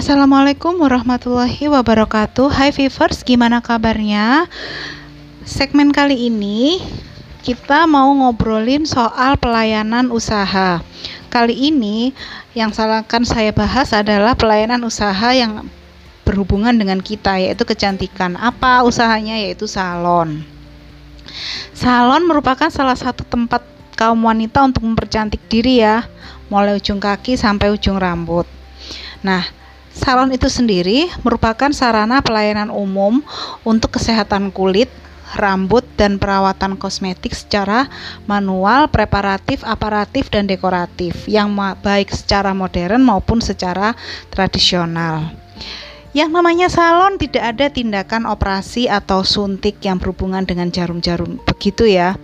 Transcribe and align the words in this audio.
Assalamualaikum 0.00 0.80
warahmatullahi 0.80 1.68
wabarakatuh. 1.68 2.48
Hai 2.48 2.72
Vivers, 2.72 3.20
gimana 3.20 3.60
kabarnya? 3.60 4.48
Segmen 5.44 5.92
kali 5.92 6.32
ini 6.32 6.80
kita 7.44 7.84
mau 7.84 8.08
ngobrolin 8.08 8.88
soal 8.88 9.36
pelayanan 9.36 10.08
usaha. 10.08 10.80
Kali 11.28 11.52
ini 11.52 12.16
yang 12.56 12.72
akan 12.72 13.28
saya 13.28 13.52
bahas 13.52 13.92
adalah 13.92 14.32
pelayanan 14.32 14.80
usaha 14.88 15.36
yang 15.36 15.68
berhubungan 16.24 16.72
dengan 16.72 17.04
kita 17.04 17.36
yaitu 17.36 17.68
kecantikan. 17.68 18.40
Apa 18.40 18.80
usahanya? 18.88 19.36
Yaitu 19.36 19.68
salon. 19.68 20.48
Salon 21.76 22.24
merupakan 22.24 22.72
salah 22.72 22.96
satu 22.96 23.20
tempat 23.28 23.60
kaum 24.00 24.24
wanita 24.24 24.64
untuk 24.64 24.80
mempercantik 24.80 25.44
diri 25.52 25.84
ya. 25.84 26.08
Mulai 26.48 26.80
ujung 26.80 27.04
kaki 27.04 27.36
sampai 27.36 27.68
ujung 27.68 28.00
rambut. 28.00 28.48
Nah, 29.20 29.59
Salon 30.00 30.32
itu 30.32 30.48
sendiri 30.48 31.12
merupakan 31.20 31.68
sarana 31.76 32.24
pelayanan 32.24 32.72
umum 32.72 33.20
untuk 33.68 34.00
kesehatan 34.00 34.48
kulit, 34.48 34.88
rambut, 35.36 35.84
dan 36.00 36.16
perawatan 36.16 36.80
kosmetik 36.80 37.36
secara 37.36 37.84
manual, 38.24 38.88
preparatif, 38.88 39.60
aparatif, 39.60 40.32
dan 40.32 40.48
dekoratif 40.48 41.28
yang 41.28 41.52
baik 41.84 42.08
secara 42.16 42.56
modern 42.56 43.04
maupun 43.04 43.44
secara 43.44 43.92
tradisional. 44.32 45.36
Yang 46.16 46.30
namanya 46.32 46.72
salon 46.72 47.20
tidak 47.20 47.54
ada 47.54 47.68
tindakan 47.68 48.24
operasi 48.24 48.88
atau 48.88 49.20
suntik 49.20 49.84
yang 49.84 50.00
berhubungan 50.00 50.48
dengan 50.48 50.72
jarum-jarum 50.72 51.38
begitu 51.44 51.86
ya 51.86 52.16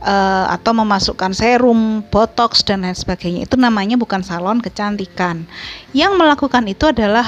uh, 0.00 0.46
atau 0.52 0.72
memasukkan 0.72 1.32
serum, 1.36 2.04
botox 2.08 2.64
dan 2.64 2.84
lain 2.84 2.96
sebagainya. 2.96 3.46
Itu 3.46 3.60
namanya 3.60 3.96
bukan 4.00 4.24
salon 4.24 4.60
kecantikan. 4.60 5.44
Yang 5.92 6.12
melakukan 6.16 6.64
itu 6.68 6.88
adalah 6.90 7.24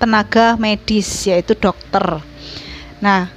tenaga 0.00 0.56
medis 0.58 1.08
yaitu 1.28 1.54
dokter. 1.54 2.02
Nah, 3.00 3.30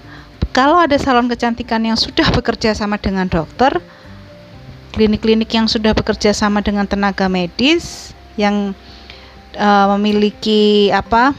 kalau 0.53 0.77
ada 0.77 0.95
salon 0.97 1.29
kecantikan 1.29 1.81
yang 1.81 1.97
sudah 1.97 2.29
bekerja 2.29 2.73
sama 2.77 3.01
dengan 3.01 3.25
dokter, 3.25 3.81
klinik-klinik 4.93 5.49
yang 5.49 5.65
sudah 5.65 5.97
bekerja 5.97 6.31
sama 6.31 6.61
dengan 6.61 6.85
tenaga 6.85 7.25
medis 7.25 8.13
yang 8.37 8.77
uh, 9.57 9.87
memiliki 9.97 10.89
apa 10.93 11.33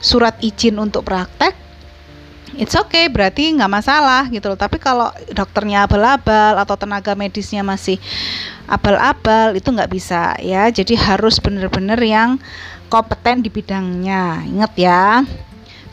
surat 0.00 0.36
izin 0.44 0.76
untuk 0.76 1.08
praktek 1.08 1.63
it's 2.58 2.74
okay 2.74 3.10
berarti 3.10 3.54
nggak 3.54 3.72
masalah 3.72 4.26
gitu 4.28 4.52
loh. 4.52 4.58
Tapi 4.58 4.76
kalau 4.82 5.10
dokternya 5.32 5.86
abal-abal 5.86 6.58
atau 6.60 6.76
tenaga 6.78 7.14
medisnya 7.14 7.62
masih 7.64 7.96
abal-abal 8.66 9.54
itu 9.54 9.68
nggak 9.70 9.90
bisa 9.90 10.34
ya. 10.42 10.68
Jadi 10.70 10.98
harus 10.98 11.38
benar-benar 11.38 11.98
yang 12.02 12.36
kompeten 12.90 13.42
di 13.42 13.50
bidangnya. 13.50 14.44
Ingat 14.44 14.72
ya. 14.78 15.22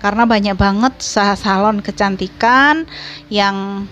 Karena 0.02 0.26
banyak 0.26 0.58
banget 0.58 0.98
salon 1.38 1.80
kecantikan 1.86 2.90
yang 3.30 3.86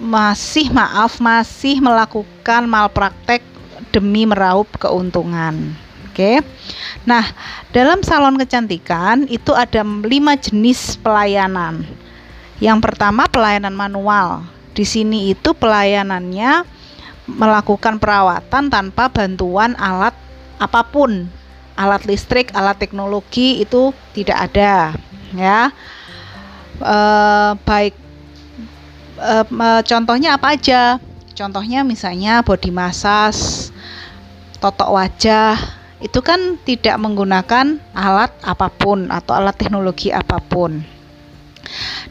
masih 0.00 0.72
maaf 0.72 1.20
masih 1.20 1.76
melakukan 1.84 2.64
malpraktek 2.64 3.44
demi 3.92 4.24
meraup 4.24 4.66
keuntungan 4.80 5.83
Oke. 6.14 6.46
Nah, 7.02 7.26
dalam 7.74 7.98
salon 8.06 8.38
kecantikan 8.38 9.26
itu 9.26 9.50
ada 9.50 9.82
lima 9.82 10.38
jenis 10.38 10.94
pelayanan. 11.02 11.82
Yang 12.62 12.78
pertama 12.86 13.26
pelayanan 13.26 13.74
manual. 13.74 14.46
Di 14.78 14.86
sini 14.86 15.34
itu 15.34 15.50
pelayanannya 15.58 16.62
melakukan 17.26 17.98
perawatan 17.98 18.70
tanpa 18.70 19.10
bantuan 19.10 19.74
alat 19.74 20.14
apa 20.62 20.86
pun. 20.86 21.26
Alat 21.74 22.06
listrik, 22.06 22.54
alat 22.54 22.78
teknologi 22.78 23.58
itu 23.58 23.90
tidak 24.14 24.54
ada, 24.54 24.94
ya. 25.34 25.74
E, 26.78 26.98
baik 27.66 27.94
e, 29.18 29.34
contohnya 29.82 30.38
apa 30.38 30.54
aja? 30.54 31.02
Contohnya 31.34 31.82
misalnya 31.82 32.46
body 32.46 32.70
massage, 32.70 33.74
totok 34.62 34.94
wajah, 34.94 35.58
itu 36.04 36.20
kan 36.20 36.60
tidak 36.68 37.00
menggunakan 37.00 37.80
alat 37.96 38.28
apa 38.44 38.68
pun 38.68 39.08
atau 39.08 39.32
alat 39.40 39.56
teknologi 39.56 40.12
apa 40.12 40.36
pun. 40.36 40.84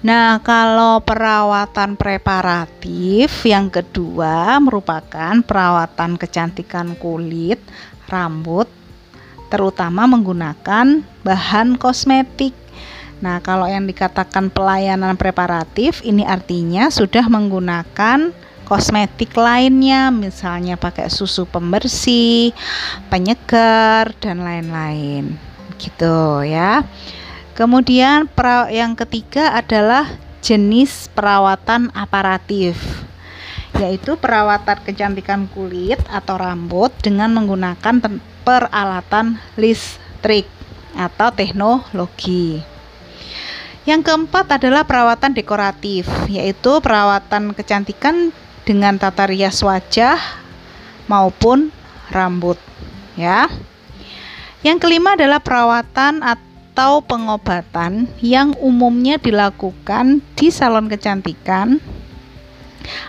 Nah, 0.01 0.41
kalau 0.41 0.99
perawatan 1.05 1.93
preparatif 1.93 3.29
yang 3.45 3.69
kedua 3.69 4.57
merupakan 4.57 5.37
perawatan 5.45 6.17
kecantikan 6.17 6.97
kulit, 6.97 7.61
rambut, 8.09 8.65
terutama 9.53 10.09
menggunakan 10.09 11.05
bahan 11.21 11.77
kosmetik. 11.77 12.57
Nah, 13.21 13.39
kalau 13.39 13.69
yang 13.69 13.87
dikatakan 13.87 14.51
pelayanan 14.51 15.15
preparatif 15.15 16.03
ini 16.03 16.27
artinya 16.27 16.89
sudah 16.91 17.29
menggunakan 17.29 18.35
kosmetik 18.63 19.35
lainnya 19.35 20.09
misalnya 20.09 20.79
pakai 20.79 21.11
susu 21.11 21.43
pembersih, 21.47 22.55
penyegar 23.07 24.15
dan 24.17 24.41
lain-lain. 24.43 25.35
Gitu 25.77 26.47
ya. 26.47 26.87
Kemudian 27.53 28.25
yang 28.73 28.97
ketiga 28.97 29.53
adalah 29.53 30.09
jenis 30.41 31.07
perawatan 31.13 31.93
aparatif 31.93 32.75
yaitu 33.73 34.13
perawatan 34.21 34.77
kecantikan 34.85 35.49
kulit 35.49 35.97
atau 36.05 36.37
rambut 36.37 36.93
dengan 37.01 37.33
menggunakan 37.33 38.21
peralatan 38.45 39.41
listrik 39.57 40.45
atau 40.93 41.33
teknologi. 41.33 42.61
Yang 43.83 44.07
keempat 44.07 44.61
adalah 44.61 44.87
perawatan 44.87 45.35
dekoratif, 45.35 46.07
yaitu 46.31 46.79
perawatan 46.79 47.51
kecantikan 47.51 48.31
dengan 48.63 48.95
tata 48.95 49.27
rias 49.27 49.59
wajah 49.63 50.19
maupun 51.07 51.71
rambut 52.11 52.59
ya. 53.19 53.47
Yang 54.63 54.87
kelima 54.87 55.19
adalah 55.19 55.43
perawatan 55.43 56.23
atau 56.23 57.03
pengobatan 57.03 58.07
yang 58.23 58.55
umumnya 58.63 59.19
dilakukan 59.19 60.23
di 60.39 60.47
salon 60.47 60.87
kecantikan 60.87 61.83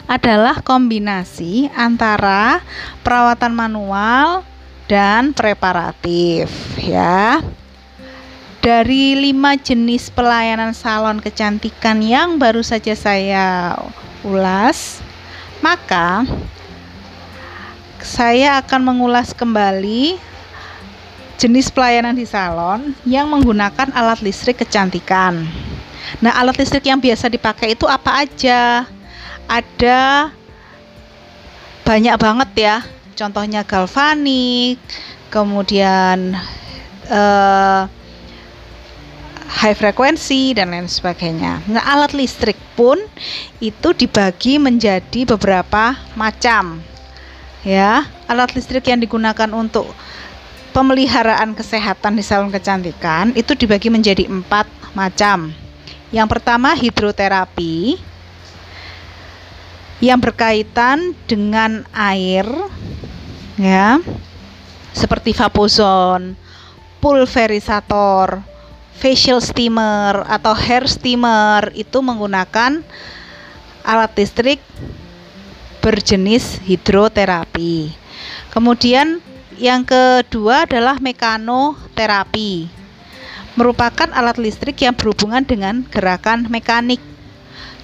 adalah 0.06 0.62
kombinasi 0.62 1.70
antara 1.74 2.62
perawatan 3.06 3.54
manual 3.54 4.42
dan 4.90 5.30
preparatif 5.34 6.50
ya. 6.78 7.40
Dari 8.64 9.12
lima 9.12 9.60
jenis 9.60 10.08
pelayanan 10.08 10.72
salon 10.72 11.20
kecantikan 11.20 12.00
yang 12.00 12.40
baru 12.40 12.64
saja 12.64 12.96
saya 12.96 13.76
ulas, 14.24 15.03
maka 15.64 16.28
saya 18.04 18.60
akan 18.60 18.84
mengulas 18.84 19.32
kembali 19.32 20.20
jenis 21.40 21.72
pelayanan 21.72 22.12
di 22.12 22.28
salon 22.28 22.92
yang 23.08 23.32
menggunakan 23.32 23.88
alat 23.96 24.20
listrik 24.20 24.60
kecantikan. 24.60 25.48
Nah, 26.20 26.36
alat 26.36 26.60
listrik 26.60 26.84
yang 26.84 27.00
biasa 27.00 27.32
dipakai 27.32 27.72
itu 27.72 27.88
apa 27.88 28.28
aja? 28.28 28.84
Ada 29.48 30.28
banyak 31.80 32.16
banget 32.20 32.50
ya. 32.60 32.76
Contohnya 33.16 33.64
galvanik, 33.64 34.76
kemudian 35.32 36.36
uh, 37.08 37.88
high 39.48 39.76
frekuensi 39.76 40.56
dan 40.56 40.72
lain 40.72 40.88
sebagainya. 40.88 41.64
Nah, 41.68 41.84
alat 41.84 42.16
listrik 42.16 42.56
pun 42.76 42.96
itu 43.60 43.88
dibagi 43.92 44.56
menjadi 44.56 45.28
beberapa 45.28 45.96
macam. 46.16 46.80
Ya, 47.64 48.04
alat 48.28 48.52
listrik 48.52 48.88
yang 48.88 49.00
digunakan 49.00 49.48
untuk 49.56 49.88
pemeliharaan 50.76 51.56
kesehatan 51.56 52.18
di 52.18 52.24
salon 52.26 52.52
kecantikan 52.52 53.32
itu 53.32 53.56
dibagi 53.56 53.88
menjadi 53.88 54.28
empat 54.28 54.68
macam. 54.92 55.54
Yang 56.12 56.28
pertama 56.28 56.76
hidroterapi 56.76 57.96
yang 60.04 60.20
berkaitan 60.20 61.16
dengan 61.24 61.88
air, 61.96 62.44
ya, 63.56 63.96
seperti 64.92 65.32
vapozon, 65.32 66.36
pulverisator, 67.00 68.53
facial 68.94 69.42
steamer 69.42 70.22
atau 70.24 70.54
hair 70.54 70.86
steamer 70.86 71.74
itu 71.74 71.98
menggunakan 72.00 72.80
alat 73.84 74.12
listrik 74.16 74.62
berjenis 75.84 76.62
hidroterapi. 76.64 77.92
Kemudian 78.48 79.20
yang 79.60 79.84
kedua 79.84 80.64
adalah 80.64 80.96
mekanoterapi. 80.98 82.70
Merupakan 83.54 84.10
alat 84.10 84.40
listrik 84.40 84.82
yang 84.82 84.98
berhubungan 84.98 85.46
dengan 85.46 85.86
gerakan 85.86 86.50
mekanik. 86.50 86.98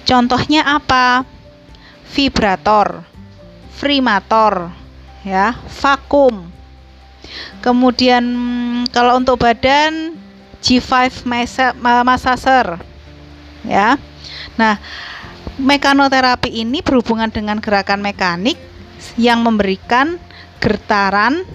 Contohnya 0.03 0.67
apa? 0.67 1.23
Vibrator, 2.11 3.07
frimator, 3.71 4.67
ya, 5.23 5.55
vakum. 5.79 6.51
Kemudian 7.63 8.25
kalau 8.91 9.15
untuk 9.15 9.39
badan 9.39 10.20
G5 10.61 11.25
massager 12.05 12.77
ya. 13.65 13.97
Nah, 14.57 14.77
mekanoterapi 15.57 16.49
ini 16.49 16.81
berhubungan 16.85 17.29
dengan 17.29 17.57
gerakan 17.57 18.01
mekanik 18.01 18.57
yang 19.17 19.41
memberikan 19.41 20.21
gertaran, 20.61 21.45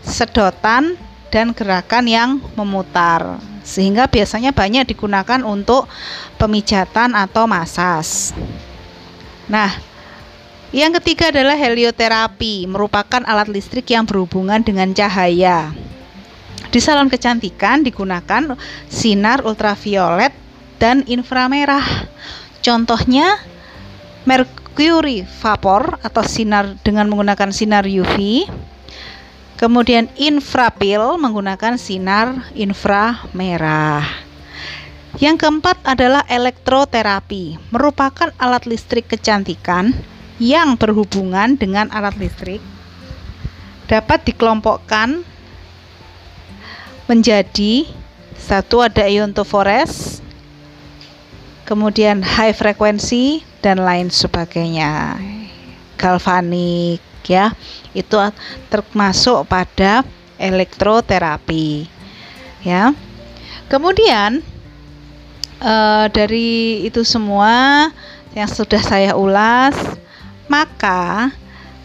sedotan, 0.00 0.96
dan 1.28 1.52
gerakan 1.52 2.04
yang 2.08 2.30
memutar. 2.56 3.36
Sehingga 3.64 4.08
biasanya 4.08 4.52
banyak 4.52 4.92
digunakan 4.92 5.40
untuk 5.44 5.88
pemijatan 6.36 7.16
atau 7.16 7.48
masas. 7.48 8.36
Nah, 9.48 9.72
yang 10.74 10.92
ketiga 11.00 11.32
adalah 11.32 11.56
helioterapi, 11.56 12.68
merupakan 12.68 13.24
alat 13.24 13.48
listrik 13.48 13.88
yang 13.92 14.04
berhubungan 14.04 14.60
dengan 14.60 14.92
cahaya. 14.92 15.72
Di 16.74 16.82
salon 16.82 17.06
kecantikan 17.06 17.86
digunakan 17.86 18.58
sinar 18.90 19.46
ultraviolet 19.46 20.34
dan 20.82 21.06
inframerah. 21.06 21.86
Contohnya 22.66 23.38
mercury 24.26 25.22
vapor 25.22 26.02
atau 26.02 26.26
sinar 26.26 26.74
dengan 26.82 27.06
menggunakan 27.06 27.54
sinar 27.54 27.86
UV. 27.86 28.50
Kemudian 29.54 30.10
infrapil 30.18 31.14
menggunakan 31.14 31.78
sinar 31.78 32.50
inframerah. 32.58 34.02
Yang 35.22 35.46
keempat 35.46 35.78
adalah 35.86 36.26
elektroterapi, 36.26 37.70
merupakan 37.70 38.34
alat 38.34 38.66
listrik 38.66 39.06
kecantikan 39.06 39.94
yang 40.42 40.74
berhubungan 40.74 41.54
dengan 41.54 41.86
alat 41.94 42.18
listrik 42.18 42.58
dapat 43.86 44.26
dikelompokkan 44.26 45.33
menjadi 47.04 47.88
satu 48.36 48.84
ada 48.84 49.08
iontofores, 49.08 50.20
kemudian 51.64 52.20
high 52.20 52.52
frequency 52.52 53.44
dan 53.64 53.80
lain 53.80 54.12
sebagainya. 54.12 55.16
Galvanik 55.96 57.00
ya, 57.24 57.56
itu 57.96 58.16
termasuk 58.68 59.48
pada 59.48 60.04
elektroterapi. 60.36 61.88
Ya. 62.64 62.92
Kemudian 63.68 64.44
uh, 65.64 66.06
dari 66.12 66.84
itu 66.84 67.00
semua 67.00 67.88
yang 68.36 68.50
sudah 68.50 68.82
saya 68.82 69.16
ulas 69.16 69.72
maka 70.50 71.32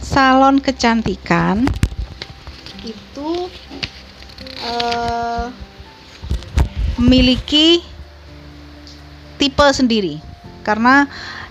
salon 0.01 0.59
kecantikan 0.59 1.63
itu 2.83 3.47
uh, 4.65 5.53
memiliki 6.99 7.83
tipe 9.39 9.67
sendiri. 9.71 10.19
Karena 10.63 11.07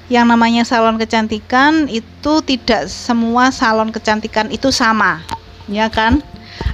yang 0.09 0.29
namanya 0.29 0.65
salon 0.65 0.97
kecantikan 0.97 1.89
itu 1.89 2.41
tidak 2.45 2.89
semua 2.89 3.53
salon 3.53 3.93
kecantikan 3.93 4.49
itu 4.49 4.73
sama 4.73 5.21
ya 5.69 5.89
kan? 5.93 6.25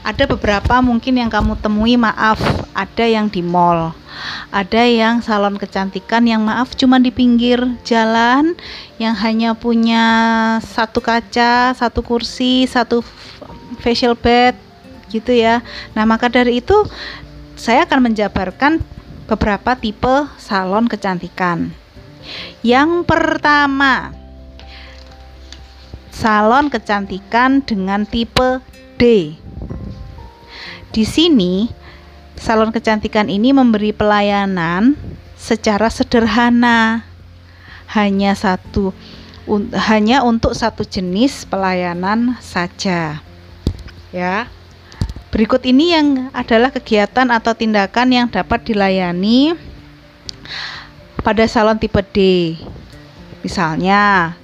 Ada 0.04 0.24
beberapa 0.24 0.80
mungkin 0.80 1.20
yang 1.20 1.28
kamu 1.28 1.60
temui 1.60 1.96
maaf 2.00 2.40
ada 2.72 3.04
yang 3.04 3.28
di 3.28 3.44
mall 3.44 3.92
ada 4.54 4.82
yang 4.86 5.20
salon 5.20 5.58
kecantikan 5.58 6.22
yang 6.24 6.42
maaf 6.46 6.74
cuma 6.78 7.02
di 7.02 7.10
pinggir 7.10 7.58
jalan 7.82 8.54
yang 9.02 9.14
hanya 9.18 9.52
punya 9.58 10.04
satu 10.62 11.02
kaca, 11.02 11.74
satu 11.74 12.00
kursi, 12.00 12.66
satu 12.70 13.02
facial 13.82 14.14
bed 14.14 14.54
gitu 15.14 15.30
ya. 15.30 15.62
Nah, 15.94 16.02
maka 16.02 16.26
dari 16.26 16.58
itu 16.58 16.74
saya 17.54 17.86
akan 17.86 18.10
menjabarkan 18.10 18.82
beberapa 19.30 19.78
tipe 19.78 20.26
salon 20.36 20.90
kecantikan. 20.90 21.70
Yang 22.66 23.06
pertama, 23.06 24.10
salon 26.10 26.66
kecantikan 26.66 27.62
dengan 27.62 28.02
tipe 28.02 28.58
D. 28.98 29.34
Di 30.90 31.04
sini 31.06 31.70
salon 32.34 32.74
kecantikan 32.74 33.30
ini 33.30 33.54
memberi 33.54 33.94
pelayanan 33.94 34.98
secara 35.38 35.90
sederhana 35.90 37.04
hanya 37.92 38.32
satu 38.32 38.96
un, 39.44 39.68
hanya 39.76 40.24
untuk 40.24 40.56
satu 40.56 40.88
jenis 40.88 41.44
pelayanan 41.44 42.40
saja 42.40 43.20
ya 44.14 44.48
berikut 45.34 45.66
ini 45.66 45.98
yang 45.98 46.30
adalah 46.30 46.70
kegiatan 46.70 47.26
atau 47.34 47.58
tindakan 47.58 48.08
yang 48.14 48.26
dapat 48.30 48.62
dilayani 48.62 49.58
pada 51.26 51.42
salon 51.50 51.74
tipe 51.74 51.98
D 52.14 52.54
misalnya 53.42 54.38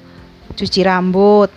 cuci 0.58 0.82
rambut 0.82 1.54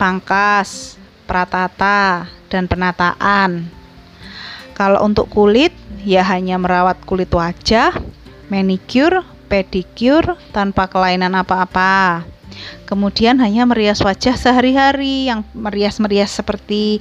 pangkas 0.00 0.96
pratata 1.28 2.24
dan 2.48 2.64
penataan 2.64 3.68
kalau 4.74 5.06
untuk 5.06 5.30
kulit, 5.30 5.70
ya 6.02 6.26
hanya 6.26 6.58
merawat 6.58 6.98
kulit 7.06 7.30
wajah, 7.30 7.94
manicure, 8.50 9.22
pedicure 9.46 10.34
tanpa 10.50 10.90
kelainan 10.90 11.30
apa-apa. 11.30 12.26
Kemudian 12.84 13.40
hanya 13.40 13.64
merias 13.64 14.02
wajah 14.04 14.36
sehari-hari 14.36 15.26
yang 15.30 15.42
merias-merias 15.56 16.30
seperti 16.30 17.00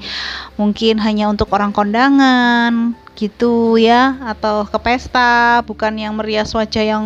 mungkin 0.56 0.98
hanya 1.04 1.28
untuk 1.28 1.52
orang 1.52 1.76
kondangan 1.76 2.96
gitu 3.14 3.78
ya 3.78 4.18
atau 4.26 4.66
ke 4.66 4.78
pesta, 4.82 5.62
bukan 5.68 5.94
yang 6.00 6.18
merias 6.18 6.50
wajah 6.56 6.82
yang 6.82 7.06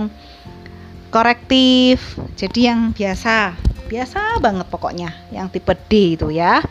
korektif. 1.11 2.15
Jadi 2.37 2.71
yang 2.71 2.95
biasa, 2.95 3.57
biasa 3.91 4.39
banget 4.39 4.67
pokoknya 4.71 5.11
yang 5.33 5.51
tipe 5.51 5.73
D 5.91 6.15
itu 6.15 6.31
ya. 6.31 6.63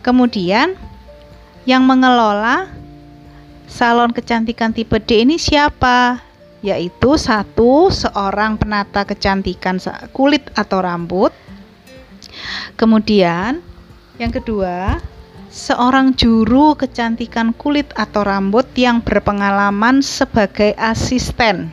Kemudian 0.00 0.76
yang 1.68 1.84
mengelola 1.84 2.70
Salon 3.70 4.10
kecantikan 4.10 4.74
tipe 4.74 4.98
D 4.98 5.22
ini 5.22 5.38
siapa? 5.38 6.29
Yaitu 6.60 7.16
satu, 7.16 7.88
seorang 7.88 8.60
penata 8.60 9.08
kecantikan 9.08 9.80
kulit 10.12 10.44
atau 10.52 10.84
rambut. 10.84 11.32
Kemudian, 12.76 13.64
yang 14.20 14.28
kedua, 14.28 15.00
seorang 15.48 16.12
juru 16.12 16.76
kecantikan 16.76 17.56
kulit 17.56 17.88
atau 17.96 18.22
rambut 18.22 18.68
yang 18.76 19.00
berpengalaman 19.00 20.04
sebagai 20.04 20.76
asisten 20.76 21.72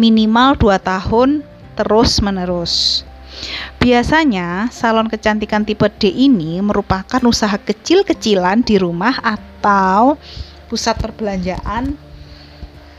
minimal 0.00 0.56
2 0.56 0.80
tahun 0.80 1.44
terus 1.76 2.22
menerus. 2.24 3.04
Biasanya 3.76 4.72
salon 4.72 5.12
kecantikan 5.12 5.68
tipe 5.68 5.84
D 6.00 6.08
ini 6.08 6.56
merupakan 6.64 7.20
usaha 7.28 7.60
kecil-kecilan 7.60 8.64
di 8.64 8.80
rumah 8.80 9.20
atau 9.20 10.16
pusat 10.72 10.96
perbelanjaan 10.96 12.05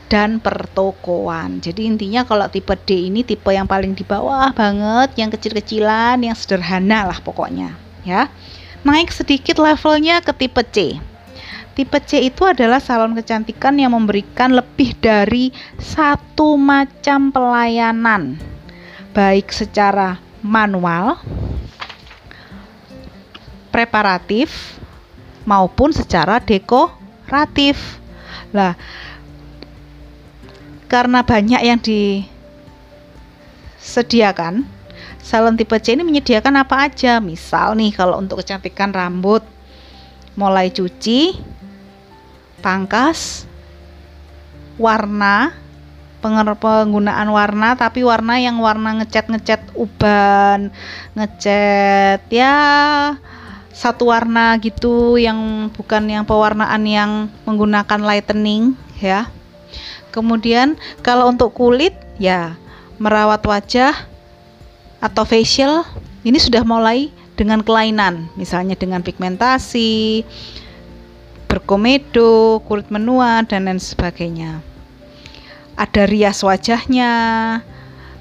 dan 0.08 0.40
pertokoan. 0.40 1.60
Jadi 1.60 1.84
intinya 1.84 2.24
kalau 2.24 2.48
tipe 2.48 2.72
D 2.88 3.12
ini 3.12 3.22
tipe 3.22 3.52
yang 3.52 3.68
paling 3.68 3.92
di 3.92 4.02
bawah 4.02 4.50
banget, 4.56 5.14
yang 5.20 5.28
kecil-kecilan, 5.28 6.24
yang 6.24 6.34
sederhana 6.34 7.08
lah 7.08 7.20
pokoknya, 7.20 7.76
ya. 8.02 8.32
Naik 8.82 9.12
sedikit 9.12 9.60
levelnya 9.60 10.24
ke 10.24 10.32
tipe 10.32 10.64
C. 10.72 10.96
Tipe 11.76 11.98
C 12.02 12.26
itu 12.26 12.42
adalah 12.42 12.82
salon 12.82 13.14
kecantikan 13.14 13.78
yang 13.78 13.94
memberikan 13.94 14.50
lebih 14.50 14.98
dari 14.98 15.54
satu 15.78 16.58
macam 16.58 17.30
pelayanan, 17.30 18.34
baik 19.14 19.54
secara 19.54 20.18
manual, 20.42 21.22
preparatif, 23.70 24.74
maupun 25.46 25.94
secara 25.94 26.42
deko 26.42 26.90
ratif. 27.30 28.02
Lah, 28.50 28.74
karena 30.88 31.20
banyak 31.20 31.60
yang 31.60 31.76
disediakan, 33.78 34.64
salon 35.20 35.54
tipe 35.60 35.76
C 35.78 35.92
ini 35.92 36.02
menyediakan 36.02 36.64
apa 36.64 36.88
aja. 36.88 37.20
Misal 37.20 37.76
nih 37.76 37.92
kalau 37.92 38.16
untuk 38.16 38.40
kecantikan 38.40 38.90
rambut, 38.90 39.44
mulai 40.34 40.72
cuci, 40.72 41.36
pangkas, 42.64 43.44
warna, 44.80 45.52
penggunaan 46.18 47.28
warna 47.30 47.78
tapi 47.78 48.02
warna 48.02 48.40
yang 48.42 48.58
warna 48.58 48.98
ngecat-ngecat 48.98 49.76
uban, 49.78 50.72
ngecat 51.14 52.26
ya 52.32 52.56
satu 53.70 54.10
warna 54.10 54.58
gitu 54.58 55.14
yang 55.22 55.70
bukan 55.70 56.10
yang 56.10 56.26
pewarnaan 56.26 56.82
yang 56.82 57.30
menggunakan 57.46 58.02
lightening 58.02 58.74
ya. 58.98 59.30
Kemudian 60.10 60.80
kalau 61.04 61.28
untuk 61.28 61.52
kulit 61.54 61.92
ya 62.16 62.56
merawat 62.98 63.44
wajah 63.44 63.94
atau 64.98 65.22
facial 65.22 65.86
ini 66.26 66.36
sudah 66.40 66.66
mulai 66.66 67.14
dengan 67.38 67.62
kelainan, 67.62 68.26
misalnya 68.34 68.74
dengan 68.74 68.98
pigmentasi, 68.98 70.26
berkomedo, 71.46 72.58
kulit 72.66 72.90
menua 72.90 73.46
dan 73.46 73.70
lain 73.70 73.78
sebagainya. 73.78 74.58
ada 75.78 76.10
rias 76.10 76.42
wajahnya, 76.42 77.14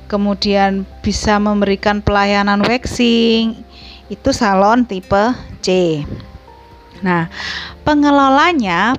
kemudian 0.06 0.86
bisa 1.02 1.42
memberikan 1.42 2.06
pelayanan 2.06 2.62
waxing. 2.62 3.58
Itu 4.14 4.30
salon 4.30 4.86
tipe 4.86 5.34
C. 5.66 6.00
Nah, 7.02 7.28
pengelolanya 7.82 8.94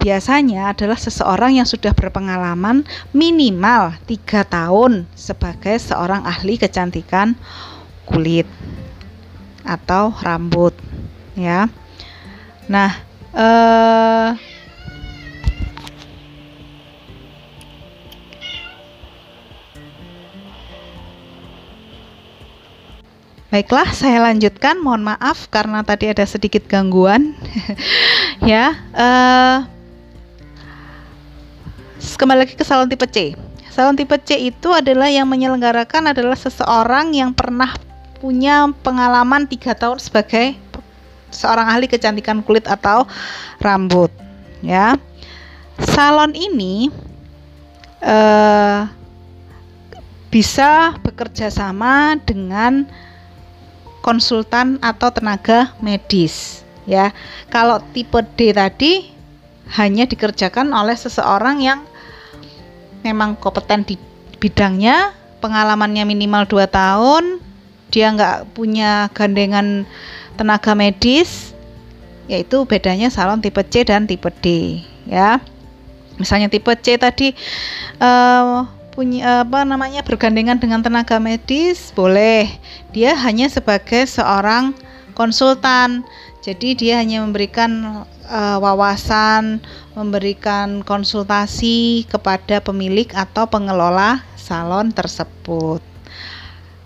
biasanya 0.00 0.72
adalah 0.72 0.96
seseorang 0.96 1.60
yang 1.60 1.68
sudah 1.68 1.92
berpengalaman 1.92 2.88
minimal 3.12 3.92
tiga 4.08 4.48
tahun 4.48 5.04
sebagai 5.12 5.76
seorang 5.76 6.24
ahli 6.24 6.56
kecantikan 6.56 7.36
kulit 8.08 8.48
atau 9.62 10.16
rambut 10.24 10.72
ya 11.36 11.68
nah 12.64 12.96
eh, 13.36 14.32
Baiklah, 23.50 23.90
saya 23.90 24.22
lanjutkan. 24.22 24.78
Mohon 24.78 25.10
maaf 25.10 25.50
karena 25.50 25.82
tadi 25.82 26.06
ada 26.06 26.22
sedikit 26.22 26.70
gangguan. 26.70 27.34
ya, 28.46 28.78
uh, 28.94 29.66
kembali 32.00 32.44
lagi 32.44 32.52
ke 32.56 32.64
salon 32.64 32.88
tipe 32.88 33.04
C. 33.08 33.32
Salon 33.72 33.96
tipe 33.96 34.12
C 34.24 34.36
itu 34.36 34.68
adalah 34.72 35.08
yang 35.08 35.24
menyelenggarakan 35.24 36.12
adalah 36.12 36.36
seseorang 36.36 37.16
yang 37.16 37.32
pernah 37.32 37.72
punya 38.20 38.68
pengalaman 38.84 39.48
tiga 39.48 39.72
tahun 39.72 39.96
sebagai 39.96 40.52
seorang 41.32 41.64
ahli 41.72 41.88
kecantikan 41.88 42.44
kulit 42.44 42.68
atau 42.68 43.08
rambut. 43.60 44.12
Ya, 44.60 45.00
salon 45.80 46.36
ini 46.36 46.92
uh, 48.04 48.84
bisa 50.28 51.00
bekerja 51.00 51.48
sama 51.48 52.20
dengan 52.20 52.84
konsultan 54.04 54.76
atau 54.84 55.08
tenaga 55.08 55.72
medis 55.80 56.64
ya. 56.84 57.16
Kalau 57.48 57.80
tipe 57.96 58.20
D 58.36 58.52
tadi 58.52 59.08
hanya 59.80 60.04
dikerjakan 60.04 60.74
oleh 60.76 60.98
seseorang 60.98 61.64
yang 61.64 61.89
memang 63.04 63.36
kompeten 63.36 63.84
di 63.84 63.96
bidangnya, 64.40 65.12
pengalamannya 65.44 66.04
minimal 66.08 66.48
2 66.48 66.66
tahun, 66.70 67.40
dia 67.92 68.12
nggak 68.12 68.54
punya 68.56 69.10
gandengan 69.12 69.84
tenaga 70.38 70.72
medis, 70.72 71.52
yaitu 72.30 72.62
bedanya 72.64 73.10
salon 73.12 73.42
tipe 73.42 73.60
C 73.68 73.82
dan 73.84 74.06
tipe 74.06 74.30
D 74.40 74.78
ya. 75.08 75.42
Misalnya 76.16 76.52
tipe 76.52 76.72
C 76.80 77.00
tadi 77.00 77.32
uh, 78.00 78.68
punya 78.90 79.46
apa 79.46 79.64
namanya 79.64 80.04
bergandengan 80.04 80.58
dengan 80.58 80.82
tenaga 80.82 81.22
medis 81.22 81.94
boleh 81.94 82.50
dia 82.90 83.14
hanya 83.14 83.46
sebagai 83.46 84.04
seorang 84.04 84.74
konsultan 85.14 86.02
jadi 86.42 86.68
dia 86.74 86.94
hanya 86.98 87.22
memberikan 87.22 88.02
uh, 88.30 88.62
wawasan 88.62 89.58
memberikan 89.98 90.86
konsultasi 90.86 92.06
kepada 92.06 92.62
pemilik 92.62 93.10
atau 93.10 93.50
pengelola 93.50 94.22
salon 94.38 94.94
tersebut. 94.94 95.82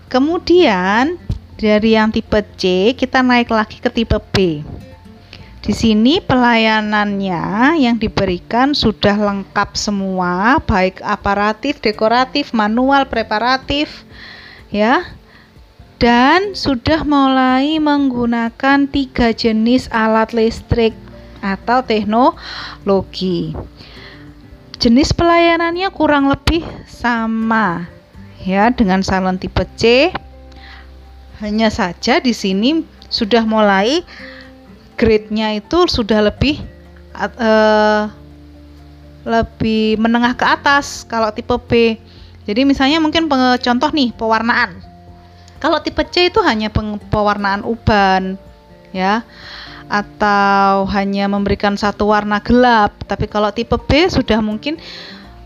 Kemudian 0.09 1.21
dari 1.55 1.95
yang 1.95 2.09
tipe 2.09 2.41
C 2.57 2.91
kita 2.97 3.21
naik 3.21 3.53
lagi 3.53 3.77
ke 3.77 3.87
tipe 3.93 4.17
B. 4.33 4.65
Di 5.65 5.73
sini 5.73 6.21
pelayanannya 6.21 7.81
yang 7.81 7.97
diberikan 7.97 8.77
sudah 8.77 9.17
lengkap 9.17 9.73
semua, 9.73 10.61
baik 10.61 11.01
aparatif, 11.01 11.81
dekoratif, 11.81 12.53
manual, 12.53 13.09
preparatif, 13.09 14.05
ya. 14.69 15.01
Dan 15.97 16.53
sudah 16.53 17.01
mulai 17.01 17.81
menggunakan 17.81 18.85
tiga 18.85 19.33
jenis 19.33 19.89
alat 19.89 20.37
listrik 20.37 20.93
atau 21.45 21.85
teknologi. 21.85 23.53
Jenis 24.81 25.13
pelayanannya 25.13 25.87
kurang 25.93 26.27
lebih 26.33 26.65
sama 26.89 27.85
ya 28.41 28.73
dengan 28.73 29.05
salon 29.05 29.37
tipe 29.37 29.61
C. 29.77 30.09
Hanya 31.39 31.69
saja 31.69 32.17
di 32.17 32.33
sini 32.33 32.81
sudah 33.11 33.45
mulai 33.45 34.01
grade-nya 34.97 35.53
itu 35.59 35.85
sudah 35.85 36.31
lebih 36.31 36.59
uh, 37.13 38.09
lebih 39.25 39.99
menengah 40.01 40.33
ke 40.33 40.45
atas 40.45 41.05
kalau 41.05 41.29
tipe 41.29 41.55
B. 41.69 42.01
Jadi 42.45 42.61
misalnya 42.61 43.01
mungkin 43.01 43.25
contoh 43.61 43.89
nih 43.89 44.13
pewarnaan. 44.13 44.77
Kalau 45.57 45.81
tipe 45.81 46.03
C 46.09 46.29
itu 46.29 46.43
hanya 46.45 46.69
pewarnaan 47.09 47.65
uban 47.65 48.37
ya 48.95 49.27
atau 49.87 50.89
hanya 50.91 51.29
memberikan 51.29 51.77
satu 51.77 52.09
warna 52.09 52.41
gelap. 52.41 52.95
Tapi 53.05 53.29
kalau 53.29 53.53
tipe 53.53 53.77
B 53.77 54.09
sudah 54.09 54.41
mungkin 54.41 54.81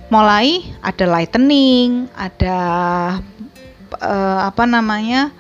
mulai 0.10 0.64
ada 0.82 1.06
lightening, 1.06 2.08
ada 2.18 2.58
uh, 4.02 4.40
apa 4.48 4.64
namanya? 4.64 5.32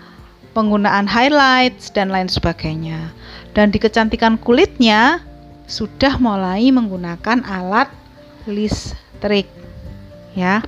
penggunaan 0.53 1.05
highlights 1.05 1.93
dan 1.93 2.09
lain 2.09 2.27
sebagainya 2.27 3.13
dan 3.53 3.69
di 3.69 3.77
kecantikan 3.81 4.35
kulitnya 4.35 5.21
sudah 5.69 6.17
mulai 6.17 6.73
menggunakan 6.73 7.45
alat 7.45 7.89
listrik 8.49 9.45
ya 10.33 10.65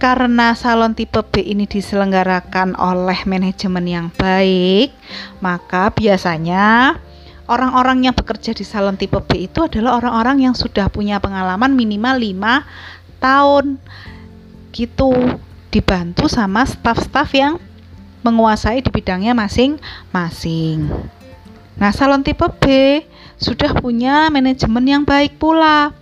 karena 0.00 0.56
salon 0.56 0.98
tipe 0.98 1.20
B 1.30 1.46
ini 1.46 1.68
diselenggarakan 1.68 2.74
oleh 2.74 3.22
manajemen 3.28 3.86
yang 3.86 4.06
baik 4.16 4.90
maka 5.38 5.92
biasanya 5.92 6.96
orang-orang 7.52 8.08
yang 8.08 8.16
bekerja 8.16 8.56
di 8.56 8.64
salon 8.64 8.96
tipe 8.96 9.20
B 9.20 9.44
itu 9.46 9.68
adalah 9.68 10.00
orang-orang 10.00 10.48
yang 10.48 10.54
sudah 10.56 10.88
punya 10.88 11.20
pengalaman 11.20 11.76
minimal 11.76 12.16
5 12.16 13.20
tahun 13.20 13.76
gitu 14.72 15.12
dibantu 15.68 16.26
sama 16.32 16.64
staf-staf 16.64 17.28
yang 17.36 17.60
menguasai 18.24 18.80
di 18.80 18.88
bidangnya 18.88 19.36
masing-masing. 19.36 20.88
Nah, 21.76 21.90
salon 21.92 22.24
tipe 22.24 22.44
B 22.60 22.64
sudah 23.36 23.74
punya 23.76 24.30
manajemen 24.32 24.84
yang 24.86 25.02
baik 25.02 25.36
pula. 25.36 25.92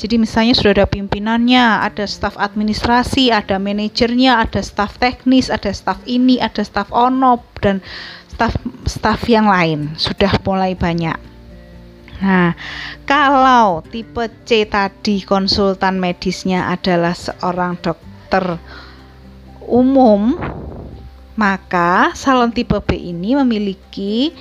Jadi 0.00 0.16
misalnya 0.16 0.56
sudah 0.56 0.72
ada 0.80 0.88
pimpinannya, 0.88 1.84
ada 1.84 2.08
staf 2.08 2.32
administrasi, 2.40 3.28
ada 3.28 3.60
manajernya, 3.60 4.40
ada 4.40 4.64
staf 4.64 4.96
teknis, 4.96 5.52
ada 5.52 5.68
staf 5.76 6.00
ini, 6.08 6.40
ada 6.40 6.64
staf 6.64 6.88
onop 6.88 7.44
dan 7.60 7.84
staf 8.30 8.54
staf 8.86 9.20
yang 9.26 9.50
lain 9.50 9.98
sudah 9.98 10.30
mulai 10.46 10.78
banyak. 10.78 11.18
Nah, 12.20 12.52
kalau 13.08 13.80
tipe 13.88 14.28
C 14.44 14.68
tadi 14.68 15.24
konsultan 15.24 15.96
medisnya 15.96 16.68
adalah 16.68 17.16
seorang 17.16 17.80
dokter 17.80 18.60
umum, 19.64 20.36
maka 21.34 22.12
salon 22.12 22.52
tipe 22.52 22.76
B 22.84 22.92
ini 22.92 23.32
memiliki 23.40 24.36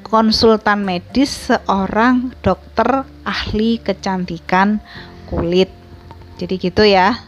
konsultan 0.00 0.80
medis 0.86 1.52
seorang 1.52 2.32
dokter 2.40 3.04
ahli 3.28 3.76
kecantikan 3.84 4.80
kulit. 5.28 5.68
Jadi 6.40 6.54
gitu 6.56 6.88
ya. 6.88 7.20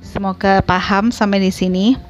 Semoga 0.00 0.64
paham 0.64 1.12
sampai 1.12 1.44
di 1.44 1.52
sini. 1.52 2.09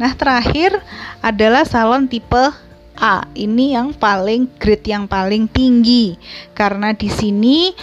Nah, 0.00 0.16
terakhir 0.16 0.80
adalah 1.20 1.68
salon 1.68 2.08
tipe 2.08 2.48
A. 2.96 3.28
Ini 3.36 3.76
yang 3.76 3.92
paling 3.92 4.48
grade 4.56 4.88
yang 4.88 5.04
paling 5.04 5.44
tinggi 5.44 6.16
karena 6.56 6.96
di 6.96 7.12
sini 7.12 7.76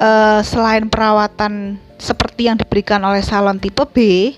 eh, 0.00 0.40
selain 0.40 0.88
perawatan 0.88 1.76
seperti 2.00 2.48
yang 2.48 2.56
diberikan 2.56 3.04
oleh 3.04 3.20
salon 3.20 3.60
tipe 3.60 3.84
B 3.84 4.32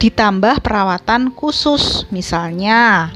ditambah 0.00 0.64
perawatan 0.64 1.36
khusus 1.36 2.08
misalnya 2.08 3.12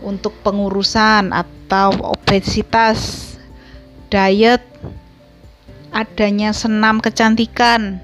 untuk 0.00 0.32
pengurusan 0.40 1.36
atau 1.36 1.92
obesitas, 2.08 3.36
diet, 4.08 4.64
adanya 5.92 6.56
senam 6.56 7.04
kecantikan. 7.04 8.00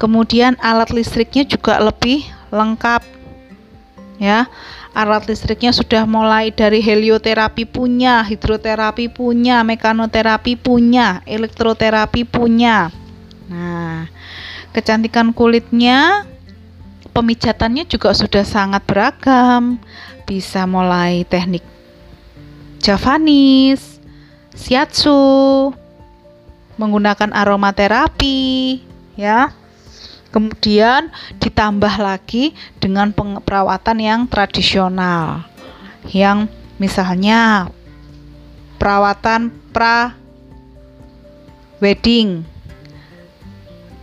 Kemudian 0.00 0.56
alat 0.64 0.92
listriknya 0.92 1.44
juga 1.44 1.76
lebih 1.80 2.35
lengkap. 2.50 3.02
Ya. 4.16 4.48
Alat 4.96 5.28
listriknya 5.28 5.76
sudah 5.76 6.08
mulai 6.08 6.48
dari 6.48 6.80
helioterapi 6.80 7.68
punya, 7.68 8.24
hidroterapi 8.24 9.12
punya, 9.12 9.60
mekanoterapi 9.60 10.56
punya, 10.56 11.20
elektroterapi 11.28 12.24
punya. 12.24 12.88
Nah, 13.52 14.08
kecantikan 14.72 15.36
kulitnya 15.36 16.24
pemijatannya 17.12 17.84
juga 17.84 18.16
sudah 18.16 18.40
sangat 18.44 18.88
beragam 18.88 19.76
bisa 20.24 20.64
mulai 20.64 21.28
teknik 21.28 21.64
Javanese, 22.80 24.00
Shiatsu, 24.56 25.72
menggunakan 26.80 27.32
aromaterapi, 27.32 28.80
ya. 29.18 29.52
Kemudian 30.34 31.08
ditambah 31.40 31.96
lagi 31.96 32.52
dengan 32.76 33.14
perawatan 33.14 33.98
yang 34.02 34.20
tradisional, 34.28 35.48
yang 36.12 36.50
misalnya 36.76 37.72
perawatan 38.76 39.48
pra 39.72 40.12
wedding, 41.80 42.44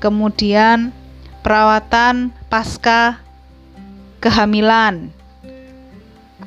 kemudian 0.01 0.89
perawatan 1.45 2.33
pasca 2.49 3.21
kehamilan, 4.17 5.13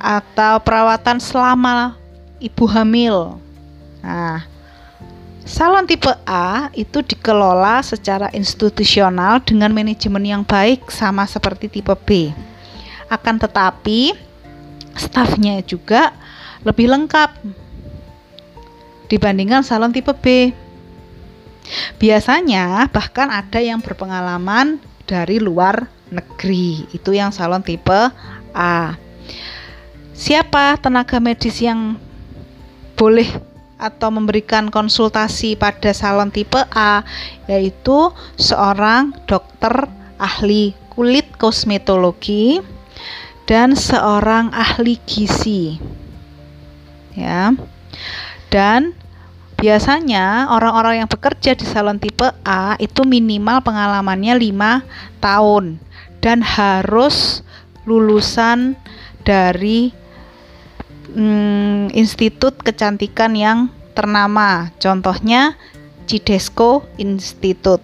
atau 0.01 0.59
perawatan 0.61 1.23
selama 1.23 1.95
ibu 2.43 2.65
hamil. 2.67 3.39
Nah, 4.03 4.45
salon 5.47 5.87
tipe 5.87 6.11
A 6.27 6.69
itu 6.75 7.01
dikelola 7.07 7.79
secara 7.87 8.29
institusional 8.35 9.39
dengan 9.39 9.71
manajemen 9.71 10.27
yang 10.27 10.43
baik 10.43 10.91
sama 10.91 11.23
seperti 11.25 11.71
tipe 11.71 11.95
B. 12.03 12.35
Akan 13.07 13.39
tetapi 13.39 14.11
stafnya 14.99 15.63
juga 15.63 16.11
lebih 16.67 16.91
lengkap 16.91 17.31
dibandingkan 19.07 19.63
salon 19.63 19.95
tipe 19.95 20.11
B. 20.19 20.51
Biasanya 22.03 22.91
bahkan 22.91 23.31
ada 23.31 23.63
yang 23.63 23.79
berpengalaman 23.79 24.83
dari 25.07 25.39
luar 25.39 25.87
negeri. 26.11 26.91
Itu 26.91 27.15
yang 27.15 27.31
salon 27.31 27.63
tipe 27.63 28.11
A. 28.51 28.99
Siapa 30.11 30.75
tenaga 30.83 31.23
medis 31.23 31.63
yang 31.63 31.95
boleh 32.99 33.56
atau 33.77 34.09
memberikan 34.09 34.73
konsultasi 34.73 35.57
pada 35.57 35.93
salon 35.93 36.33
tipe 36.33 36.61
A 36.73 37.05
yaitu 37.45 38.13
seorang 38.41 39.13
dokter 39.29 39.89
ahli 40.17 40.73
kulit 40.93 41.29
kosmetologi 41.37 42.65
dan 43.45 43.77
seorang 43.77 44.51
ahli 44.51 44.97
gizi. 45.05 45.77
Ya. 47.13 47.53
Dan 48.49 48.97
biasanya 49.61 50.53
orang-orang 50.53 51.05
yang 51.05 51.09
bekerja 51.09 51.53
di 51.53 51.65
salon 51.69 52.01
tipe 52.01 52.33
A 52.45 52.81
itu 52.81 53.05
minimal 53.05 53.61
pengalamannya 53.61 54.35
5 54.41 55.21
tahun 55.21 55.65
dan 56.25 56.41
harus 56.41 57.45
lulusan 57.87 58.75
dari 59.23 59.95
hmm, 61.17 61.97
institut 61.97 62.61
kecantikan 62.61 63.33
yang 63.33 63.73
ternama. 63.97 64.69
Contohnya 64.77 65.57
Cidesco 66.05 66.85
Institute. 67.01 67.83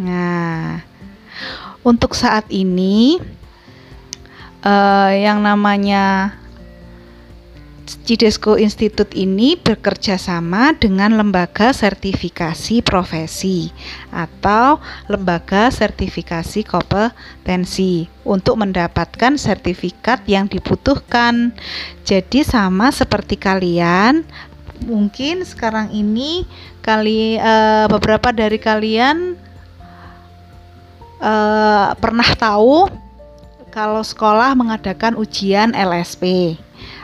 Nah, 0.00 0.80
untuk 1.84 2.16
saat 2.16 2.48
ini 2.48 3.20
uh, 4.64 5.12
yang 5.12 5.44
namanya 5.44 6.34
Cidesco 7.82 8.54
Institute 8.54 9.10
ini 9.18 9.58
bekerja 9.58 10.14
sama 10.14 10.70
dengan 10.78 11.18
lembaga 11.18 11.74
sertifikasi 11.74 12.78
profesi 12.78 13.74
atau 14.14 14.78
lembaga 15.10 15.66
sertifikasi 15.66 16.62
kompetensi 16.62 18.06
untuk 18.22 18.62
mendapatkan 18.62 19.34
sertifikat 19.34 20.22
yang 20.30 20.46
dibutuhkan. 20.46 21.50
Jadi 22.06 22.46
sama 22.46 22.94
seperti 22.94 23.34
kalian, 23.34 24.22
mungkin 24.86 25.42
sekarang 25.42 25.90
ini 25.90 26.46
kali 26.86 27.38
uh, 27.42 27.90
beberapa 27.90 28.30
dari 28.30 28.62
kalian 28.62 29.34
uh, 31.18 31.98
pernah 31.98 32.30
tahu 32.38 32.86
kalau 33.72 34.04
sekolah 34.04 34.54
mengadakan 34.54 35.18
ujian 35.18 35.74
LSP 35.74 36.54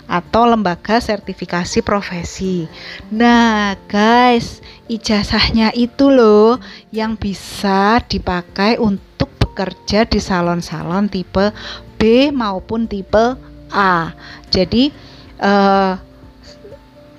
atau 0.08 0.48
lembaga 0.48 0.98
sertifikasi 0.98 1.84
profesi. 1.84 2.64
Nah, 3.12 3.76
guys, 3.86 4.64
ijazahnya 4.88 5.70
itu 5.76 6.08
loh 6.08 6.56
yang 6.88 7.14
bisa 7.14 8.00
dipakai 8.08 8.80
untuk 8.80 9.28
bekerja 9.36 10.08
di 10.08 10.16
salon-salon 10.16 11.12
tipe 11.12 11.52
B 12.00 12.32
maupun 12.32 12.88
tipe 12.88 13.36
A. 13.68 14.16
Jadi, 14.48 14.88
eh, 15.38 15.92